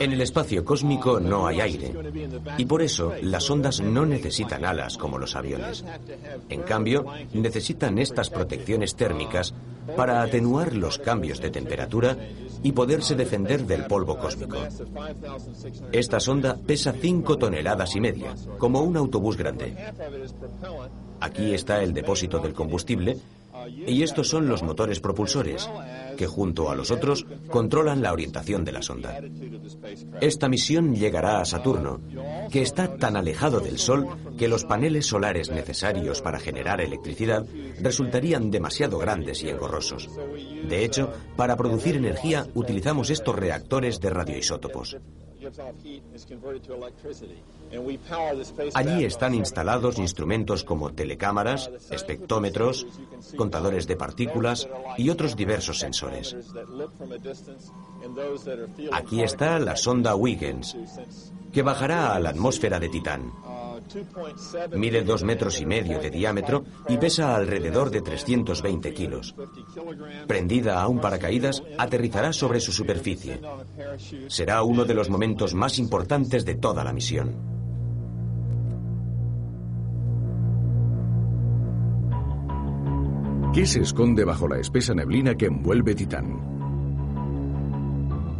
En 0.00 0.12
el 0.12 0.20
espacio 0.20 0.64
cósmico 0.64 1.20
no 1.20 1.46
hay 1.46 1.60
aire 1.60 1.92
y 2.56 2.64
por 2.64 2.82
eso 2.82 3.12
las 3.22 3.48
ondas 3.50 3.80
no 3.80 4.04
necesitan 4.04 4.64
alas 4.64 4.96
como 4.96 5.18
los 5.18 5.36
aviones. 5.36 5.84
En 6.48 6.62
cambio, 6.62 7.04
necesitan 7.32 7.98
estas 7.98 8.30
protecciones 8.30 8.96
térmicas 8.96 9.54
para 9.96 10.22
atenuar 10.22 10.74
los 10.74 10.98
cambios 10.98 11.40
de 11.40 11.50
temperatura 11.50 12.16
y 12.62 12.72
poderse 12.72 13.14
defender 13.16 13.66
del 13.66 13.86
polvo 13.86 14.18
cósmico. 14.18 14.58
Esta 15.90 16.20
sonda 16.20 16.56
pesa 16.56 16.92
5 16.92 17.38
toneladas 17.38 17.96
y 17.96 18.00
media, 18.00 18.34
como 18.58 18.82
un 18.82 18.96
autobús 18.96 19.36
grande. 19.36 19.74
Aquí 21.20 21.54
está 21.54 21.82
el 21.82 21.92
depósito 21.92 22.38
del 22.38 22.54
combustible 22.54 23.18
y 23.68 24.02
estos 24.02 24.28
son 24.28 24.48
los 24.48 24.62
motores 24.62 25.00
propulsores, 25.00 25.68
que 26.16 26.26
junto 26.26 26.70
a 26.70 26.76
los 26.76 26.90
otros 26.90 27.26
controlan 27.48 28.02
la 28.02 28.12
orientación 28.12 28.64
de 28.64 28.72
la 28.72 28.82
sonda. 28.82 29.20
Esta 30.20 30.48
misión 30.48 30.94
llegará 30.94 31.40
a 31.40 31.44
Saturno, 31.44 32.00
que 32.50 32.62
está 32.62 32.96
tan 32.96 33.16
alejado 33.16 33.60
del 33.60 33.78
Sol 33.78 34.06
que 34.36 34.48
los 34.48 34.64
paneles 34.64 35.06
solares 35.06 35.50
necesarios 35.50 36.20
para 36.20 36.38
generar 36.38 36.80
electricidad 36.80 37.44
resultarían 37.80 38.50
demasiado 38.50 38.98
grandes 38.98 39.42
y 39.42 39.48
engorrosos. 39.48 40.08
De 40.68 40.84
hecho, 40.84 41.12
para 41.36 41.56
producir 41.56 41.96
energía 41.96 42.46
utilizamos 42.54 43.10
estos 43.10 43.36
reactores 43.36 44.00
de 44.00 44.10
radioisótopos. 44.10 44.96
Allí 48.74 49.04
están 49.04 49.34
instalados 49.34 49.98
instrumentos 49.98 50.64
como 50.64 50.92
telecámaras, 50.92 51.70
espectómetros, 51.90 52.86
contadores 53.36 53.86
de 53.86 53.96
partículas 53.96 54.68
y 54.98 55.10
otros 55.10 55.36
diversos 55.36 55.78
sensores. 55.78 56.36
Aquí 58.92 59.22
está 59.22 59.58
la 59.58 59.76
sonda 59.76 60.14
Huygens, 60.14 60.76
que 61.52 61.62
bajará 61.62 62.14
a 62.14 62.20
la 62.20 62.30
atmósfera 62.30 62.78
de 62.78 62.88
Titán. 62.88 63.32
Mide 64.76 65.02
dos 65.02 65.22
metros 65.22 65.60
y 65.60 65.66
medio 65.66 65.98
de 65.98 66.10
diámetro 66.10 66.64
y 66.88 66.96
pesa 66.96 67.34
alrededor 67.36 67.90
de 67.90 68.02
320 68.02 68.94
kilos. 68.94 69.34
Prendida 70.26 70.80
a 70.80 70.88
un 70.88 71.00
paracaídas, 71.00 71.62
aterrizará 71.78 72.32
sobre 72.32 72.60
su 72.60 72.72
superficie. 72.72 73.40
Será 74.28 74.62
uno 74.62 74.84
de 74.84 74.94
los 74.94 75.10
momentos 75.10 75.54
más 75.54 75.78
importantes 75.78 76.44
de 76.44 76.54
toda 76.54 76.84
la 76.84 76.92
misión. 76.92 77.52
¿Qué 83.52 83.66
se 83.66 83.82
esconde 83.82 84.24
bajo 84.24 84.48
la 84.48 84.58
espesa 84.58 84.94
neblina 84.94 85.34
que 85.34 85.46
envuelve 85.46 85.94
Titán? 85.94 86.61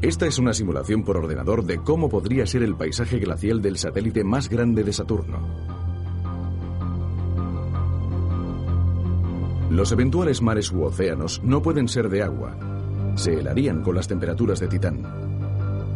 Esta 0.02 0.26
es 0.26 0.40
una 0.40 0.52
simulación 0.52 1.04
por 1.04 1.16
ordenador 1.16 1.64
de 1.64 1.78
cómo 1.78 2.08
podría 2.08 2.44
ser 2.44 2.64
el 2.64 2.74
paisaje 2.74 3.20
glacial 3.20 3.62
del 3.62 3.78
satélite 3.78 4.24
más 4.24 4.48
grande 4.48 4.82
de 4.82 4.92
Saturno. 4.92 5.38
Los 9.70 9.92
eventuales 9.92 10.42
mares 10.42 10.72
u 10.72 10.82
océanos 10.82 11.40
no 11.44 11.62
pueden 11.62 11.86
ser 11.86 12.08
de 12.08 12.24
agua. 12.24 12.56
Se 13.14 13.34
helarían 13.34 13.82
con 13.82 13.94
las 13.94 14.08
temperaturas 14.08 14.58
de 14.58 14.66
Titán. 14.66 15.02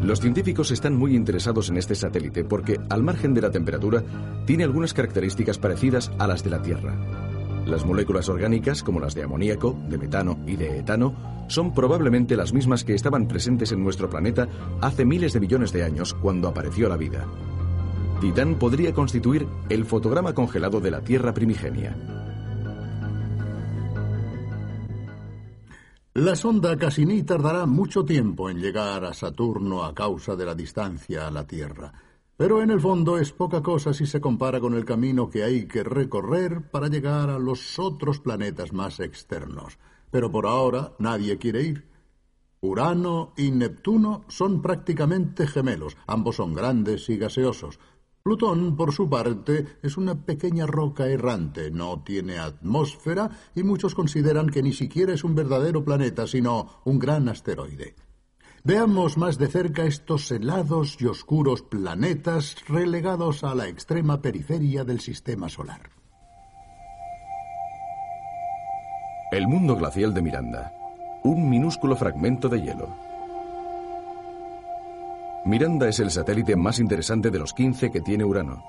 Los 0.00 0.20
científicos 0.20 0.70
están 0.70 0.94
muy 0.94 1.16
interesados 1.16 1.68
en 1.70 1.76
este 1.76 1.96
satélite 1.96 2.44
porque, 2.44 2.78
al 2.88 3.02
margen 3.02 3.34
de 3.34 3.40
la 3.40 3.50
temperatura, 3.50 4.04
tiene 4.46 4.62
algunas 4.62 4.94
características 4.94 5.58
parecidas 5.58 6.12
a 6.20 6.28
las 6.28 6.44
de 6.44 6.50
la 6.50 6.62
Tierra. 6.62 7.25
Las 7.66 7.84
moléculas 7.84 8.28
orgánicas, 8.28 8.84
como 8.84 9.00
las 9.00 9.16
de 9.16 9.24
amoníaco, 9.24 9.76
de 9.88 9.98
metano 9.98 10.38
y 10.46 10.54
de 10.54 10.78
etano, 10.78 11.14
son 11.48 11.74
probablemente 11.74 12.36
las 12.36 12.52
mismas 12.52 12.84
que 12.84 12.94
estaban 12.94 13.26
presentes 13.26 13.72
en 13.72 13.82
nuestro 13.82 14.08
planeta 14.08 14.48
hace 14.80 15.04
miles 15.04 15.32
de 15.32 15.40
millones 15.40 15.72
de 15.72 15.82
años 15.82 16.14
cuando 16.14 16.46
apareció 16.46 16.88
la 16.88 16.96
vida. 16.96 17.26
Titán 18.20 18.54
podría 18.54 18.94
constituir 18.94 19.48
el 19.68 19.84
fotograma 19.84 20.32
congelado 20.32 20.80
de 20.80 20.90
la 20.92 21.00
Tierra 21.02 21.34
primigenia. 21.34 21.96
La 26.14 26.34
sonda 26.34 26.78
Cassini 26.78 27.24
tardará 27.24 27.66
mucho 27.66 28.04
tiempo 28.04 28.48
en 28.48 28.58
llegar 28.58 29.04
a 29.04 29.12
Saturno 29.12 29.84
a 29.84 29.92
causa 29.92 30.34
de 30.36 30.46
la 30.46 30.54
distancia 30.54 31.26
a 31.26 31.30
la 31.30 31.46
Tierra. 31.46 31.92
Pero 32.36 32.60
en 32.60 32.70
el 32.70 32.80
fondo 32.80 33.18
es 33.18 33.32
poca 33.32 33.62
cosa 33.62 33.94
si 33.94 34.04
se 34.06 34.20
compara 34.20 34.60
con 34.60 34.74
el 34.74 34.84
camino 34.84 35.30
que 35.30 35.42
hay 35.42 35.66
que 35.66 35.82
recorrer 35.82 36.70
para 36.70 36.88
llegar 36.88 37.30
a 37.30 37.38
los 37.38 37.78
otros 37.78 38.20
planetas 38.20 38.74
más 38.74 39.00
externos. 39.00 39.78
Pero 40.10 40.30
por 40.30 40.46
ahora 40.46 40.92
nadie 40.98 41.38
quiere 41.38 41.62
ir. 41.62 41.88
Urano 42.60 43.32
y 43.38 43.50
Neptuno 43.52 44.24
son 44.28 44.60
prácticamente 44.60 45.46
gemelos, 45.46 45.96
ambos 46.06 46.36
son 46.36 46.52
grandes 46.52 47.08
y 47.08 47.16
gaseosos. 47.16 47.78
Plutón, 48.22 48.76
por 48.76 48.92
su 48.92 49.08
parte, 49.08 49.78
es 49.82 49.96
una 49.96 50.26
pequeña 50.26 50.66
roca 50.66 51.06
errante, 51.06 51.70
no 51.70 52.02
tiene 52.02 52.38
atmósfera 52.38 53.30
y 53.54 53.62
muchos 53.62 53.94
consideran 53.94 54.48
que 54.48 54.62
ni 54.62 54.72
siquiera 54.72 55.14
es 55.14 55.22
un 55.22 55.34
verdadero 55.34 55.84
planeta, 55.84 56.26
sino 56.26 56.80
un 56.84 56.98
gran 56.98 57.28
asteroide. 57.28 57.94
Veamos 58.66 59.16
más 59.16 59.38
de 59.38 59.46
cerca 59.46 59.84
estos 59.84 60.28
helados 60.32 60.96
y 61.00 61.06
oscuros 61.06 61.62
planetas 61.62 62.56
relegados 62.66 63.44
a 63.44 63.54
la 63.54 63.68
extrema 63.68 64.20
periferia 64.20 64.82
del 64.82 64.98
sistema 64.98 65.48
solar. 65.48 65.82
El 69.30 69.46
mundo 69.46 69.76
glacial 69.76 70.12
de 70.12 70.20
Miranda. 70.20 70.72
Un 71.22 71.48
minúsculo 71.48 71.94
fragmento 71.94 72.48
de 72.48 72.60
hielo. 72.60 72.92
Miranda 75.44 75.88
es 75.88 76.00
el 76.00 76.10
satélite 76.10 76.56
más 76.56 76.80
interesante 76.80 77.30
de 77.30 77.38
los 77.38 77.52
15 77.52 77.92
que 77.92 78.00
tiene 78.00 78.24
Urano. 78.24 78.64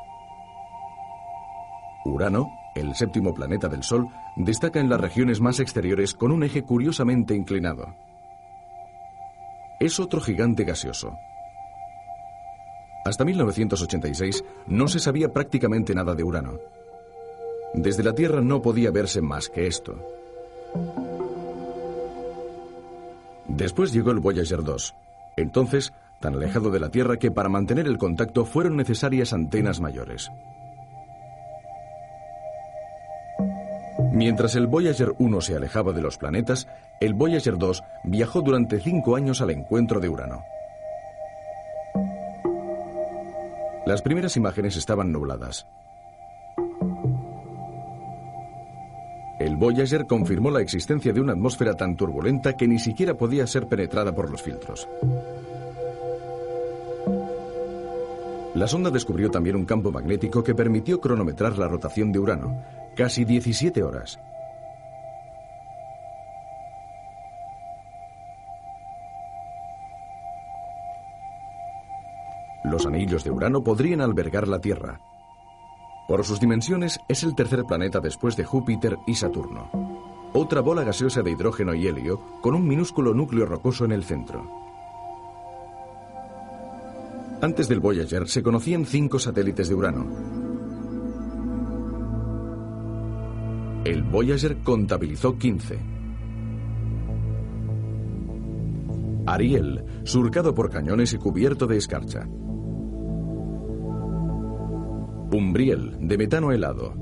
Urano, 2.06 2.52
el 2.76 2.94
séptimo 2.94 3.34
planeta 3.34 3.68
del 3.68 3.82
Sol, 3.82 4.08
destaca 4.36 4.80
en 4.80 4.90
las 4.90 5.02
regiones 5.02 5.42
más 5.42 5.60
exteriores 5.60 6.14
con 6.14 6.32
un 6.32 6.44
eje 6.44 6.62
curiosamente 6.62 7.34
inclinado 7.34 7.96
es 9.80 10.00
otro 10.00 10.22
gigante 10.22 10.64
gaseoso. 10.64 11.18
Hasta 13.06 13.24
1986 13.24 14.44
no 14.68 14.88
se 14.88 15.00
sabía 15.00 15.32
prácticamente 15.32 15.96
nada 15.96 16.14
de 16.14 16.24
Urano. 16.24 16.60
Desde 17.74 18.04
la 18.04 18.14
Tierra 18.14 18.42
no 18.42 18.62
podía 18.62 18.92
verse 18.92 19.22
más 19.22 19.50
que 19.50 19.68
esto. 19.68 19.98
Después 23.48 23.94
llegó 23.94 24.12
el 24.12 24.20
Voyager 24.20 24.64
2, 24.64 24.94
entonces 25.38 25.94
tan 26.20 26.36
alejado 26.36 26.72
de 26.72 26.80
la 26.80 26.90
Tierra 26.90 27.18
que 27.18 27.32
para 27.32 27.50
mantener 27.50 27.88
el 27.88 27.98
contacto 27.98 28.46
fueron 28.46 28.76
necesarias 28.76 29.34
antenas 29.34 29.80
mayores. 29.80 30.30
Mientras 34.18 34.56
el 34.56 34.66
Voyager 34.66 35.14
1 35.20 35.42
se 35.42 35.56
alejaba 35.56 35.94
de 35.94 36.02
los 36.02 36.18
planetas, 36.18 36.68
el 37.00 37.14
Voyager 37.14 37.56
2 37.56 37.84
viajó 38.04 38.42
durante 38.42 38.80
cinco 38.80 39.16
años 39.16 39.42
al 39.42 39.52
encuentro 39.52 40.00
de 40.00 40.10
Urano. 40.10 40.44
Las 43.86 44.02
primeras 44.02 44.36
imágenes 44.36 44.76
estaban 44.76 45.12
nubladas. 45.12 45.68
El 49.40 49.56
Voyager 49.56 50.08
confirmó 50.08 50.50
la 50.50 50.62
existencia 50.62 51.14
de 51.14 51.22
una 51.22 51.34
atmósfera 51.34 51.76
tan 51.76 51.96
turbulenta 51.96 52.58
que 52.58 52.68
ni 52.68 52.80
siquiera 52.80 53.14
podía 53.14 53.46
ser 53.46 53.68
penetrada 53.68 54.16
por 54.16 54.32
los 54.32 54.42
filtros. 54.42 54.90
La 58.58 58.68
sonda 58.68 58.90
descubrió 58.90 59.30
también 59.30 59.56
un 59.56 59.66
campo 59.66 59.92
magnético 59.92 60.44
que 60.44 60.56
permitió 60.56 61.00
cronometrar 61.00 61.60
la 61.60 61.68
rotación 61.68 62.12
de 62.12 62.18
Urano, 62.18 62.64
casi 62.96 63.24
17 63.24 63.84
horas. 63.84 64.20
Los 72.64 72.88
anillos 72.88 73.24
de 73.24 73.30
Urano 73.30 73.64
podrían 73.64 74.02
albergar 74.02 74.48
la 74.48 74.60
Tierra. 74.60 75.02
Por 76.08 76.26
sus 76.26 76.40
dimensiones 76.40 77.00
es 77.08 77.22
el 77.22 77.36
tercer 77.36 77.64
planeta 77.64 78.00
después 78.00 78.36
de 78.36 78.44
Júpiter 78.44 78.98
y 79.06 79.14
Saturno. 79.14 79.70
Otra 80.34 80.62
bola 80.62 80.84
gaseosa 80.84 81.22
de 81.22 81.30
hidrógeno 81.30 81.76
y 81.76 81.86
helio 81.86 82.20
con 82.42 82.56
un 82.56 82.68
minúsculo 82.68 83.14
núcleo 83.14 83.46
rocoso 83.46 83.86
en 83.86 83.92
el 83.92 84.04
centro. 84.04 84.67
Antes 87.42 87.68
del 87.68 87.80
Voyager 87.80 88.28
se 88.28 88.42
conocían 88.42 88.86
cinco 88.86 89.20
satélites 89.20 89.70
de 89.70 89.76
Urano, 89.76 90.38
El 93.88 94.04
Voyager 94.04 94.58
contabilizó 94.64 95.38
15. 95.38 95.80
Ariel, 99.26 99.86
surcado 100.04 100.54
por 100.54 100.70
cañones 100.70 101.14
y 101.14 101.18
cubierto 101.18 101.68
de 101.68 101.78
escarcha. 101.78 102.28
Umbriel, 105.32 105.96
de 106.02 106.18
metano 106.18 106.52
helado. 106.52 106.96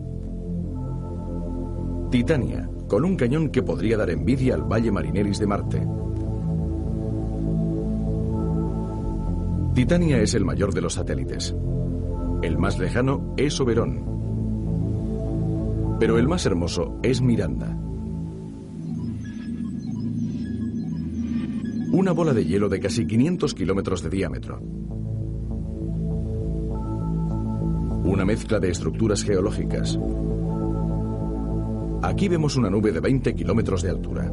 Titania, 2.11 2.69
con 2.87 3.03
un 3.03 3.15
cañón 3.15 3.49
que 3.49 3.63
podría 3.63 3.97
dar 3.97 4.11
envidia 4.11 4.53
al 4.53 4.71
Valle 4.71 4.91
Marineris 4.91 5.39
de 5.39 5.47
Marte. 5.47 5.87
Titania 9.75 10.21
es 10.21 10.33
el 10.33 10.45
mayor 10.45 10.73
de 10.73 10.79
los 10.79 10.93
satélites. 10.93 11.53
El 12.41 12.57
más 12.57 12.79
lejano 12.79 13.33
es 13.35 13.59
Oberón, 13.59 14.05
pero 15.99 16.17
el 16.17 16.29
más 16.29 16.45
hermoso 16.45 16.97
es 17.03 17.21
Miranda. 17.21 17.77
Una 21.91 22.13
bola 22.13 22.33
de 22.33 22.45
hielo 22.45 22.69
de 22.69 22.79
casi 22.79 23.05
500 23.05 23.53
kilómetros 23.53 24.01
de 24.01 24.09
diámetro. 24.09 24.61
Una 28.05 28.23
mezcla 28.23 28.61
de 28.61 28.69
estructuras 28.69 29.25
geológicas. 29.25 29.99
Aquí 32.01 32.29
vemos 32.29 32.55
una 32.55 32.69
nube 32.69 32.93
de 32.93 33.01
20 33.01 33.35
kilómetros 33.35 33.81
de 33.81 33.89
altura. 33.89 34.31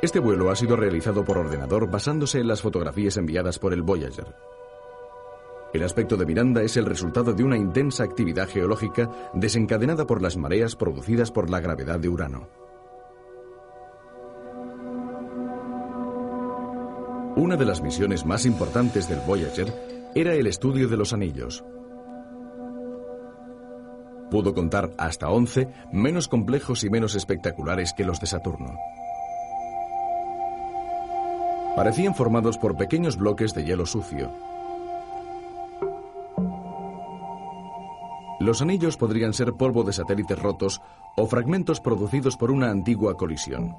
Este 0.00 0.20
vuelo 0.20 0.48
ha 0.50 0.54
sido 0.54 0.76
realizado 0.76 1.24
por 1.24 1.38
ordenador 1.38 1.90
basándose 1.90 2.38
en 2.38 2.46
las 2.46 2.62
fotografías 2.62 3.16
enviadas 3.16 3.58
por 3.58 3.72
el 3.72 3.82
Voyager. 3.82 4.32
El 5.74 5.82
aspecto 5.82 6.16
de 6.16 6.24
Miranda 6.24 6.62
es 6.62 6.76
el 6.76 6.86
resultado 6.86 7.32
de 7.32 7.42
una 7.42 7.56
intensa 7.56 8.04
actividad 8.04 8.48
geológica 8.48 9.10
desencadenada 9.34 10.06
por 10.06 10.22
las 10.22 10.36
mareas 10.36 10.76
producidas 10.76 11.32
por 11.32 11.50
la 11.50 11.58
gravedad 11.60 11.98
de 11.98 12.08
Urano. 12.08 12.48
Una 17.34 17.56
de 17.56 17.64
las 17.64 17.82
misiones 17.82 18.24
más 18.24 18.46
importantes 18.46 19.08
del 19.08 19.20
Voyager 19.26 19.72
era 20.14 20.32
el 20.34 20.46
estudio 20.46 20.88
de 20.88 20.96
los 20.96 21.12
anillos. 21.12 21.64
Pudo 24.30 24.54
contar 24.54 24.92
hasta 24.96 25.28
11, 25.28 25.68
menos 25.92 26.28
complejos 26.28 26.84
y 26.84 26.90
menos 26.90 27.16
espectaculares 27.16 27.92
que 27.96 28.04
los 28.04 28.20
de 28.20 28.26
Saturno. 28.26 28.76
Parecían 31.78 32.12
formados 32.12 32.58
por 32.58 32.76
pequeños 32.76 33.16
bloques 33.16 33.54
de 33.54 33.64
hielo 33.64 33.86
sucio. 33.86 34.32
Los 38.40 38.60
anillos 38.62 38.96
podrían 38.96 39.32
ser 39.32 39.52
polvo 39.52 39.84
de 39.84 39.92
satélites 39.92 40.36
rotos 40.40 40.82
o 41.14 41.28
fragmentos 41.28 41.80
producidos 41.80 42.36
por 42.36 42.50
una 42.50 42.68
antigua 42.68 43.16
colisión. 43.16 43.76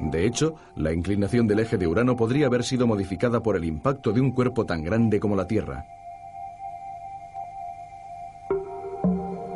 De 0.00 0.26
hecho, 0.26 0.56
la 0.74 0.92
inclinación 0.92 1.46
del 1.46 1.60
eje 1.60 1.78
de 1.78 1.86
Urano 1.86 2.16
podría 2.16 2.48
haber 2.48 2.64
sido 2.64 2.84
modificada 2.88 3.40
por 3.40 3.54
el 3.54 3.64
impacto 3.64 4.10
de 4.10 4.20
un 4.20 4.32
cuerpo 4.32 4.66
tan 4.66 4.82
grande 4.82 5.20
como 5.20 5.36
la 5.36 5.46
Tierra. 5.46 5.86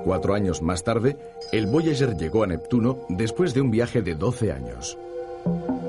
Cuatro 0.05 0.33
años 0.33 0.63
más 0.63 0.85
tarde, 0.85 1.19
el 1.51 1.67
Voyager 1.67 2.17
llegó 2.17 2.45
a 2.45 2.47
Neptuno 2.47 2.99
después 3.09 3.53
de 3.53 3.63
un 3.63 3.73
viaje 3.73 4.01
de 4.01 4.15
12 4.15 4.53
años. 4.53 4.97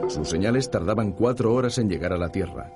Sus 0.10 0.28
señales 0.28 0.72
tardaban 0.72 1.12
cuatro 1.12 1.54
horas 1.54 1.78
en 1.78 1.88
llegar 1.88 2.14
a 2.14 2.18
la 2.18 2.30
Tierra. 2.30 2.72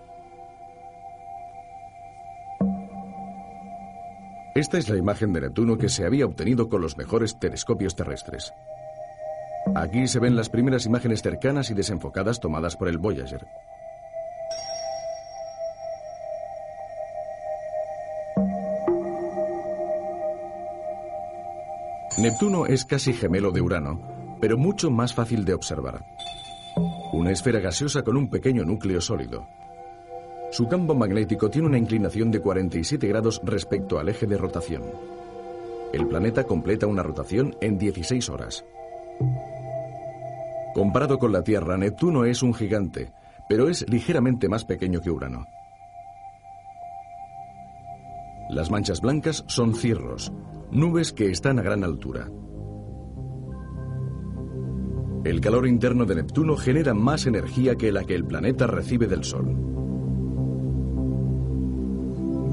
Esta 4.54 4.78
es 4.78 4.88
la 4.88 4.98
imagen 4.98 5.34
de 5.34 5.42
Neptuno 5.42 5.80
que 5.80 5.90
se 5.90 6.06
había 6.06 6.28
obtenido 6.28 6.70
con 6.70 6.82
los 6.82 6.96
mejores 6.96 7.40
telescopios 7.40 7.96
terrestres. 7.96 8.54
Aquí 9.74 10.08
se 10.08 10.20
ven 10.20 10.36
las 10.36 10.50
primeras 10.50 10.86
imágenes 10.86 11.24
cercanas 11.24 11.72
y 11.72 11.74
desenfocadas 11.74 12.40
tomadas 12.40 12.78
por 12.78 12.88
el 12.88 13.00
Voyager. 13.00 13.48
Neptuno 22.20 22.68
es 22.68 22.86
casi 22.86 23.12
gemelo 23.12 23.52
de 23.52 23.62
Urano, 23.62 24.00
pero 24.40 24.56
mucho 24.56 24.92
más 24.92 25.16
fácil 25.16 25.46
de 25.46 25.56
observar. 25.56 26.06
Una 27.14 27.30
esfera 27.30 27.60
gaseosa 27.60 28.02
con 28.02 28.18
un 28.18 28.28
pequeño 28.28 28.66
núcleo 28.66 29.00
sólido. 29.00 29.48
Su 30.50 30.68
campo 30.68 30.96
magnético 30.96 31.48
tiene 31.48 31.68
una 31.68 31.78
inclinación 31.78 32.32
de 32.32 32.40
47 32.40 33.08
grados 33.08 33.40
respecto 33.44 34.00
al 34.00 34.10
eje 34.10 34.26
de 34.26 34.36
rotación. 34.36 34.82
El 35.94 36.08
planeta 36.08 36.46
completa 36.46 36.88
una 36.88 37.04
rotación 37.04 37.56
en 37.62 37.78
16 37.78 38.30
horas. 38.30 38.66
Comparado 40.74 41.20
con 41.20 41.32
la 41.32 41.44
Tierra, 41.44 41.78
Neptuno 41.78 42.26
es 42.26 42.42
un 42.42 42.56
gigante, 42.56 43.14
pero 43.48 43.70
es 43.70 43.88
ligeramente 43.88 44.50
más 44.50 44.66
pequeño 44.66 45.00
que 45.00 45.12
Urano. 45.12 45.46
Las 48.50 48.72
manchas 48.72 49.02
blancas 49.02 49.44
son 49.46 49.76
cirros, 49.76 50.34
nubes 50.72 51.14
que 51.14 51.30
están 51.30 51.60
a 51.60 51.62
gran 51.62 51.84
altura. 51.84 52.28
El 55.24 55.40
calor 55.40 55.66
interno 55.66 56.04
de 56.06 56.16
Neptuno 56.16 56.58
genera 56.58 56.94
más 56.94 57.26
energía 57.28 57.76
que 57.76 57.94
la 57.94 58.04
que 58.04 58.14
el 58.14 58.26
planeta 58.26 58.68
recibe 58.68 59.08
del 59.08 59.24
Sol. 59.24 59.56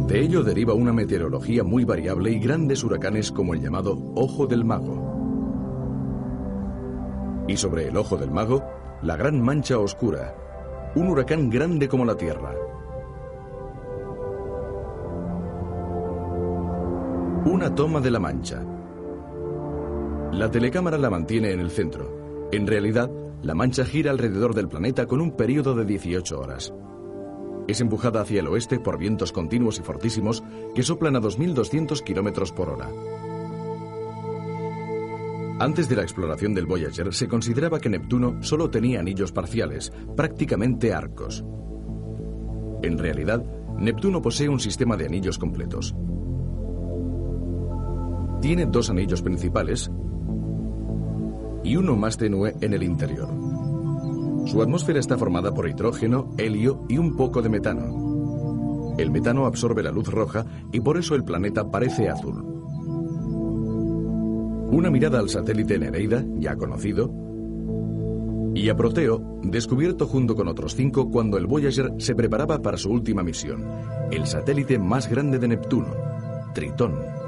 De 0.07 0.21
ello 0.21 0.45
deriva 0.45 0.73
una 0.75 0.93
meteorología 0.93 1.65
muy 1.65 1.85
variable 1.85 2.31
y 2.31 2.39
grandes 2.39 2.85
huracanes 2.85 3.33
como 3.33 3.55
el 3.55 3.61
llamado 3.61 3.99
Ojo 4.15 4.47
del 4.47 4.65
Mago. 4.65 5.09
Y 7.49 7.57
sobre 7.57 7.89
el 7.89 7.97
Ojo 7.97 8.17
del 8.17 8.31
Mago, 8.31 8.63
la 9.03 9.17
Gran 9.17 9.43
Mancha 9.43 9.77
Oscura, 9.77 10.37
un 10.95 11.09
huracán 11.09 11.51
grande 11.51 11.89
como 11.89 12.05
la 12.05 12.17
Tierra. 12.17 12.55
Una 17.47 17.75
toma 17.75 18.01
de 18.01 18.11
la 18.13 18.21
mancha. 18.21 18.63
La 20.33 20.49
telecámara 20.49 20.99
la 20.99 21.11
mantiene 21.11 21.51
en 21.51 21.59
el 21.59 21.71
centro. 21.71 22.20
En 22.53 22.67
realidad, 22.67 23.11
la 23.43 23.55
mancha 23.55 23.85
gira 23.85 24.11
alrededor 24.11 24.55
del 24.55 24.69
planeta 24.69 25.07
con 25.07 25.21
un 25.21 25.37
periodo 25.37 25.75
de 25.75 25.85
18 25.85 26.39
horas. 26.39 26.75
Es 27.69 27.81
empujada 27.81 28.23
hacia 28.23 28.41
el 28.41 28.49
oeste 28.49 28.81
por 28.81 28.99
vientos 28.99 29.31
continuos 29.31 29.79
y 29.79 29.83
fortísimos 29.83 30.43
que 30.75 30.83
soplan 30.83 31.15
a 31.15 31.21
2.200 31.21 32.03
kilómetros 32.03 32.51
por 32.51 32.71
hora. 32.71 32.91
Antes 35.61 35.89
de 35.89 35.95
la 35.95 36.03
exploración 36.03 36.55
del 36.55 36.67
Voyager 36.67 37.15
se 37.15 37.29
consideraba 37.29 37.79
que 37.79 37.91
Neptuno 37.91 38.43
solo 38.43 38.71
tenía 38.71 38.99
anillos 38.99 39.31
parciales, 39.31 39.93
prácticamente 40.17 40.93
arcos. 40.93 41.45
En 42.83 42.99
realidad, 42.99 43.45
Neptuno 43.79 44.21
posee 44.21 44.49
un 44.49 44.59
sistema 44.59 44.97
de 44.97 45.07
anillos 45.07 45.39
completos. 45.39 45.95
Tiene 48.41 48.67
dos 48.67 48.91
anillos 48.91 49.23
principales 49.23 49.91
y 51.63 51.77
uno 51.77 51.97
más 51.97 52.17
tenue 52.17 52.55
en 52.61 52.75
el 52.75 52.83
interior. 52.83 53.29
Su 54.47 54.63
atmósfera 54.63 54.99
está 54.99 55.17
formada 55.19 55.53
por 55.53 55.69
hidrógeno, 55.69 56.35
helio 56.39 56.85
y 56.89 56.99
un 56.99 57.17
poco 57.17 57.43
de 57.43 57.49
metano. 57.49 58.95
El 58.99 59.11
metano 59.11 59.47
absorbe 59.47 59.83
la 59.83 59.91
luz 59.91 60.09
roja 60.09 60.45
y 60.73 60.81
por 60.81 60.97
eso 60.99 61.15
el 61.15 61.25
planeta 61.25 61.71
parece 61.71 62.09
azul. 62.09 62.45
Una 64.73 64.91
mirada 64.91 65.19
al 65.19 65.29
satélite 65.29 65.79
Nereida, 65.79 66.25
ya 66.37 66.57
conocido, 66.57 67.13
y 68.55 68.69
a 68.69 68.77
Proteo, 68.77 69.41
descubierto 69.43 70.07
junto 70.07 70.35
con 70.35 70.49
otros 70.49 70.75
cinco 70.75 71.11
cuando 71.11 71.39
el 71.39 71.47
Voyager 71.47 71.93
se 71.99 72.15
preparaba 72.15 72.61
para 72.61 72.77
su 72.77 72.91
última 72.91 73.23
misión, 73.23 73.65
el 74.11 74.27
satélite 74.27 74.79
más 74.79 75.09
grande 75.09 75.39
de 75.39 75.49
Neptuno, 75.49 75.95
Tritón. 76.55 77.20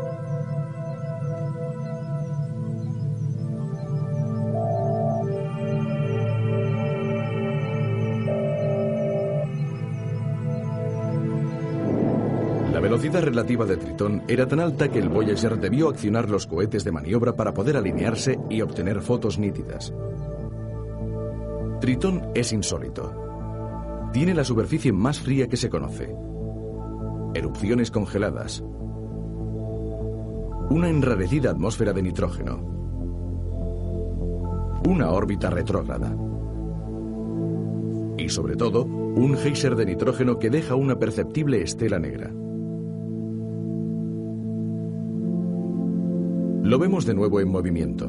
Velocidad 13.12 13.30
relativa 13.30 13.66
de 13.66 13.76
Tritón 13.76 14.22
era 14.26 14.46
tan 14.46 14.60
alta 14.60 14.88
que 14.88 14.98
el 14.98 15.10
Voyager 15.10 15.58
debió 15.58 15.90
accionar 15.90 16.30
los 16.30 16.46
cohetes 16.46 16.82
de 16.82 16.92
maniobra 16.92 17.34
para 17.34 17.52
poder 17.52 17.76
alinearse 17.76 18.38
y 18.48 18.62
obtener 18.62 19.02
fotos 19.02 19.38
nítidas. 19.38 19.92
Tritón 21.80 22.22
es 22.34 22.52
insólito. 22.52 24.10
Tiene 24.12 24.34
la 24.34 24.44
superficie 24.44 24.92
más 24.92 25.20
fría 25.20 25.46
que 25.46 25.58
se 25.58 25.68
conoce. 25.68 26.14
Erupciones 27.34 27.90
congeladas. 27.90 28.62
Una 30.70 30.88
enrarecida 30.88 31.50
atmósfera 31.50 31.92
de 31.92 32.02
nitrógeno. 32.02 32.60
Una 34.88 35.10
órbita 35.10 35.50
retrógrada. 35.50 36.16
Y 38.16 38.28
sobre 38.30 38.56
todo, 38.56 38.84
un 38.84 39.36
geyser 39.36 39.76
de 39.76 39.84
nitrógeno 39.84 40.38
que 40.38 40.48
deja 40.50 40.76
una 40.76 40.98
perceptible 40.98 41.62
estela 41.62 41.98
negra. 41.98 42.32
Lo 46.62 46.78
vemos 46.78 47.04
de 47.04 47.14
nuevo 47.14 47.40
en 47.40 47.48
movimiento. 47.48 48.08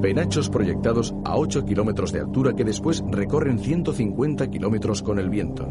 Penachos 0.00 0.48
proyectados 0.48 1.12
a 1.24 1.36
8 1.36 1.64
kilómetros 1.64 2.12
de 2.12 2.20
altura 2.20 2.54
que 2.54 2.62
después 2.62 3.02
recorren 3.10 3.58
150 3.58 4.48
kilómetros 4.48 5.02
con 5.02 5.18
el 5.18 5.28
viento. 5.28 5.64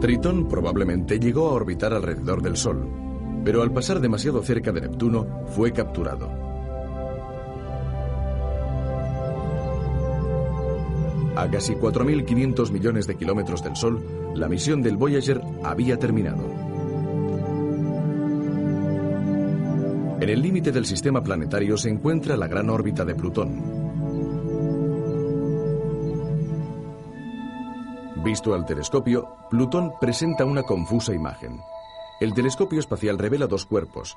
Tritón 0.00 0.48
probablemente 0.48 1.20
llegó 1.20 1.50
a 1.50 1.52
orbitar 1.52 1.94
alrededor 1.94 2.42
del 2.42 2.56
Sol, 2.56 2.88
pero 3.44 3.62
al 3.62 3.72
pasar 3.72 4.00
demasiado 4.00 4.42
cerca 4.42 4.72
de 4.72 4.80
Neptuno 4.80 5.44
fue 5.46 5.72
capturado. 5.72 6.49
A 11.40 11.50
casi 11.50 11.74
4.500 11.74 12.70
millones 12.70 13.06
de 13.06 13.16
kilómetros 13.16 13.64
del 13.64 13.74
Sol, 13.74 14.04
la 14.34 14.46
misión 14.46 14.82
del 14.82 14.98
Voyager 14.98 15.40
había 15.64 15.98
terminado. 15.98 16.44
En 20.20 20.28
el 20.28 20.42
límite 20.42 20.70
del 20.70 20.84
sistema 20.84 21.22
planetario 21.22 21.78
se 21.78 21.88
encuentra 21.88 22.36
la 22.36 22.46
gran 22.46 22.68
órbita 22.68 23.06
de 23.06 23.14
Plutón. 23.14 23.58
Visto 28.22 28.52
al 28.52 28.66
telescopio, 28.66 29.26
Plutón 29.48 29.92
presenta 29.98 30.44
una 30.44 30.62
confusa 30.64 31.14
imagen. 31.14 31.58
El 32.20 32.34
telescopio 32.34 32.80
espacial 32.80 33.16
revela 33.18 33.46
dos 33.46 33.64
cuerpos. 33.64 34.14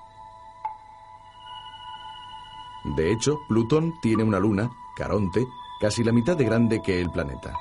De 2.98 3.14
hecho, 3.14 3.40
Plutón 3.48 3.94
tiene 4.02 4.24
una 4.24 4.40
luna, 4.40 4.70
Caronte, 4.98 5.46
casi 5.84 6.02
la 6.02 6.13
mitad 6.13 6.38
de 6.38 6.46
grande 6.46 6.82
que 6.82 7.02
el 7.02 7.12
planeta. 7.12 7.54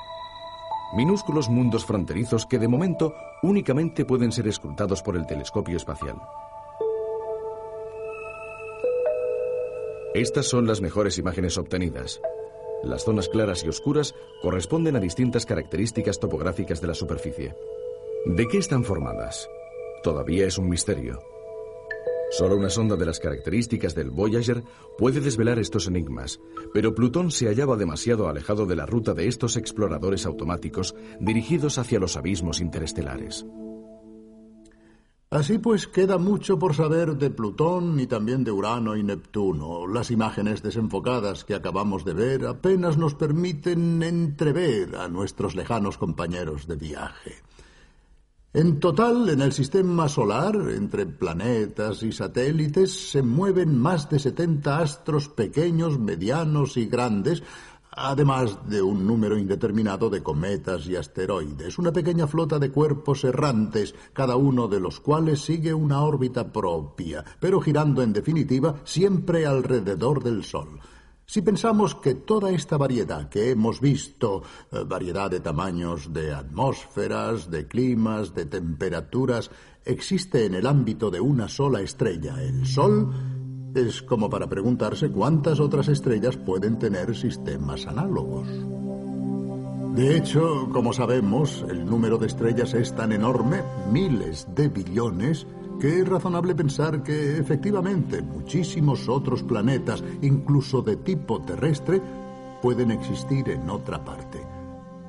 Minúsculos 0.95 1.49
mundos 1.49 1.85
fronterizos 1.85 2.47
que 2.47 2.61
de 2.61 2.69
momento 2.69 3.17
únicamente 3.43 4.05
pueden 4.05 4.31
ser 4.31 4.47
escrutados 4.47 5.03
por 5.03 5.17
el 5.17 5.27
telescopio 5.27 5.77
espacial. 5.77 6.23
Estas 10.15 10.47
son 10.47 10.69
las 10.69 10.81
mejores 10.81 11.19
imágenes 11.19 11.59
obtenidas. 11.59 12.21
Las 12.85 13.03
zonas 13.03 13.29
claras 13.29 13.65
y 13.65 13.69
oscuras 13.69 14.15
corresponden 14.41 14.95
a 14.95 15.01
distintas 15.01 15.45
características 15.45 16.21
topográficas 16.21 16.81
de 16.81 16.87
la 16.87 16.95
superficie. 16.95 17.57
¿De 18.25 18.47
qué 18.47 18.59
están 18.59 18.85
formadas? 18.85 19.51
Todavía 20.05 20.47
es 20.47 20.59
un 20.59 20.69
misterio. 20.69 21.32
Solo 22.33 22.57
una 22.57 22.71
sonda 22.71 22.97
de 22.97 23.05
las 23.05 23.21
características 23.21 23.95
del 23.95 24.11
Voyager 24.11 24.65
puede 24.97 25.21
desvelar 25.21 25.59
estos 25.59 25.87
enigmas, 25.87 26.41
pero 26.73 26.95
Plutón 26.95 27.31
se 27.31 27.47
hallaba 27.47 27.77
demasiado 27.77 28.27
alejado 28.27 28.65
de 28.65 28.75
la 28.75 28.87
ruta 28.87 29.13
de 29.13 29.29
estos 29.29 29.59
exploradores 29.59 30.25
automáticos 30.25 30.95
dirigidos 31.21 31.77
hacia 31.77 32.01
los 32.01 32.17
abismos 32.17 32.63
interestelares. 32.63 33.45
Así 35.29 35.59
pues, 35.59 35.87
queda 35.87 36.17
mucho 36.17 36.59
por 36.59 36.75
saber 36.75 37.17
de 37.19 37.29
Plutón 37.29 38.01
y 38.01 38.07
también 38.07 38.45
de 38.45 38.51
Urano 38.51 38.97
y 38.97 39.03
Neptuno. 39.03 39.87
Las 39.87 40.11
imágenes 40.11 40.63
desenfocadas 40.63 41.45
que 41.45 41.55
acabamos 41.55 42.03
de 42.07 42.15
ver 42.15 42.47
apenas 42.47 42.97
nos 42.97 43.15
permiten 43.15 44.03
entrever 44.03 44.97
a 44.97 45.09
nuestros 45.09 45.55
lejanos 45.55 45.99
compañeros 45.99 46.67
de 46.67 46.77
viaje. 46.77 47.43
En 48.55 48.81
total, 48.81 49.31
en 49.31 49.41
el 49.41 49.51
sistema 49.55 50.11
solar, 50.11 50.55
entre 50.77 51.07
planetas 51.07 52.03
y 52.03 52.13
satélites, 52.13 53.11
se 53.11 53.23
mueven 53.23 53.79
más 53.79 54.11
de 54.11 54.19
70 54.19 54.79
astros 54.79 55.31
pequeños, 55.31 55.99
medianos 55.99 56.77
y 56.77 56.85
grandes, 56.85 57.43
además 57.91 58.69
de 58.69 58.83
un 58.83 59.07
número 59.07 59.39
indeterminado 59.39 60.11
de 60.11 60.23
cometas 60.23 60.87
y 60.87 60.97
asteroides, 60.97 61.79
una 61.79 61.93
pequeña 61.93 62.27
flota 62.27 62.59
de 62.59 62.71
cuerpos 62.71 63.25
errantes, 63.25 63.95
cada 64.13 64.37
uno 64.37 64.69
de 64.69 64.81
los 64.81 65.01
cuales 65.01 65.41
sigue 65.41 65.73
una 65.73 66.03
órbita 66.03 66.53
propia, 66.53 67.25
pero 67.41 67.59
girando 67.59 68.03
en 68.03 68.13
definitiva 68.13 68.83
siempre 68.85 69.47
alrededor 69.47 70.23
del 70.23 70.45
Sol. 70.45 70.79
Si 71.25 71.41
pensamos 71.41 71.95
que 71.95 72.15
toda 72.15 72.51
esta 72.51 72.77
variedad 72.77 73.29
que 73.29 73.51
hemos 73.51 73.81
visto, 73.81 74.43
eh, 74.71 74.85
variedad 74.87 75.31
de 75.31 75.41
tamaños, 75.41 76.13
de 76.13 76.35
atmósferas, 76.35 77.51
de 77.51 77.67
climas, 77.67 78.35
de 78.35 78.47
temperaturas, 78.47 79.51
existe 79.85 80.45
en 80.45 80.55
el 80.55 80.67
ámbito 80.67 81.11
de 81.11 81.21
una 81.21 81.49
sola 81.49 81.81
estrella, 81.81 82.43
el 82.43 82.67
Sol, 82.67 83.13
es 83.75 84.03
como 84.03 84.29
para 84.29 84.49
preguntarse 84.49 85.11
cuántas 85.11 85.61
otras 85.61 85.89
estrellas 85.89 86.37
pueden 86.37 86.79
tener 86.79 87.17
sistemas 87.17 87.87
análogos. 87.87 88.47
De 89.95 90.17
hecho, 90.17 90.69
como 90.73 90.93
sabemos, 90.93 91.65
el 91.69 91.85
número 91.85 92.19
de 92.19 92.27
estrellas 92.27 92.75
es 92.75 92.95
tan 92.95 93.13
enorme, 93.13 93.63
miles 93.91 94.47
de 94.55 94.69
billones, 94.69 95.47
que 95.83 95.99
es 95.99 96.09
razonable 96.09 96.55
pensar 96.55 97.03
que 97.03 97.39
efectivamente 97.39 98.23
muchísimos 98.23 99.09
otros 99.09 99.43
planetas, 99.43 100.05
incluso 100.21 100.81
de 100.81 100.95
tipo 100.95 101.43
terrestre, 101.43 102.01
pueden 102.63 102.93
existir 102.93 103.49
en 103.49 103.69
otra 103.69 104.05
parte. 104.05 104.47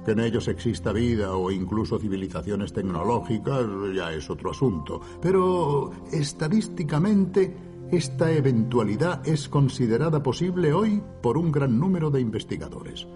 Que 0.04 0.14
en 0.14 0.22
ellos 0.22 0.48
exista 0.48 0.92
vida 0.92 1.36
o 1.36 1.52
incluso 1.52 2.00
civilizaciones 2.00 2.74
tecnológicas 2.74 3.64
ya 3.96 4.12
es 4.14 4.28
otro 4.32 4.50
asunto, 4.50 5.00
pero 5.22 5.92
estadísticamente 6.12 7.56
esta 7.92 8.32
eventualidad 8.32 9.22
es 9.28 9.50
considerada 9.50 10.24
posible 10.24 10.74
hoy 10.74 11.04
por 11.22 11.38
un 11.38 11.52
gran 11.52 11.80
número 11.80 12.10
de 12.10 12.20
investigadores. 12.20 13.08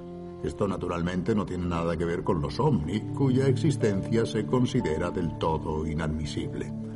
Esto 0.43 0.67
naturalmente 0.67 1.33
no 1.33 1.43
tiene 1.43 1.65
nada 1.65 1.97
que 1.97 2.05
ver 2.05 2.23
con 2.23 2.39
los 2.39 2.59
ovnis, 2.59 3.01
cuya 3.15 3.47
existencia 3.47 4.27
se 4.27 4.45
considera 4.45 5.09
del 5.09 5.39
todo 5.39 5.87
inadmisible. 5.87 6.86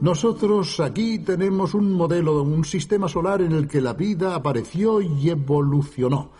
Nosotros 0.00 0.78
aquí 0.78 1.18
tenemos 1.18 1.74
un 1.74 1.92
modelo, 1.92 2.42
un 2.42 2.64
sistema 2.64 3.08
solar 3.08 3.42
en 3.42 3.50
el 3.50 3.66
que 3.66 3.80
la 3.80 3.94
vida 3.94 4.36
apareció 4.36 5.00
y 5.00 5.28
evolucionó. 5.28 6.30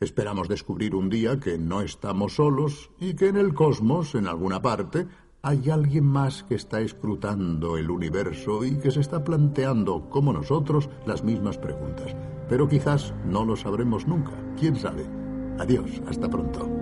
Esperamos 0.00 0.48
descubrir 0.48 0.94
un 0.94 1.10
día 1.10 1.38
que 1.38 1.58
no 1.58 1.82
estamos 1.82 2.36
solos 2.36 2.90
y 2.98 3.12
que 3.14 3.28
en 3.28 3.36
el 3.36 3.52
cosmos, 3.52 4.14
en 4.14 4.26
alguna 4.26 4.62
parte, 4.62 5.06
hay 5.42 5.68
alguien 5.68 6.04
más 6.04 6.42
que 6.44 6.54
está 6.54 6.80
escrutando 6.80 7.76
el 7.76 7.90
universo 7.90 8.64
y 8.64 8.78
que 8.78 8.90
se 8.90 9.00
está 9.00 9.22
planteando, 9.22 10.08
como 10.08 10.32
nosotros, 10.32 10.88
las 11.04 11.22
mismas 11.22 11.58
preguntas. 11.58 12.16
Pero 12.48 12.66
quizás 12.66 13.12
no 13.26 13.44
lo 13.44 13.56
sabremos 13.56 14.06
nunca. 14.06 14.32
¿Quién 14.58 14.74
sabe? 14.74 15.04
Adiós, 15.58 16.00
hasta 16.08 16.30
pronto. 16.30 16.81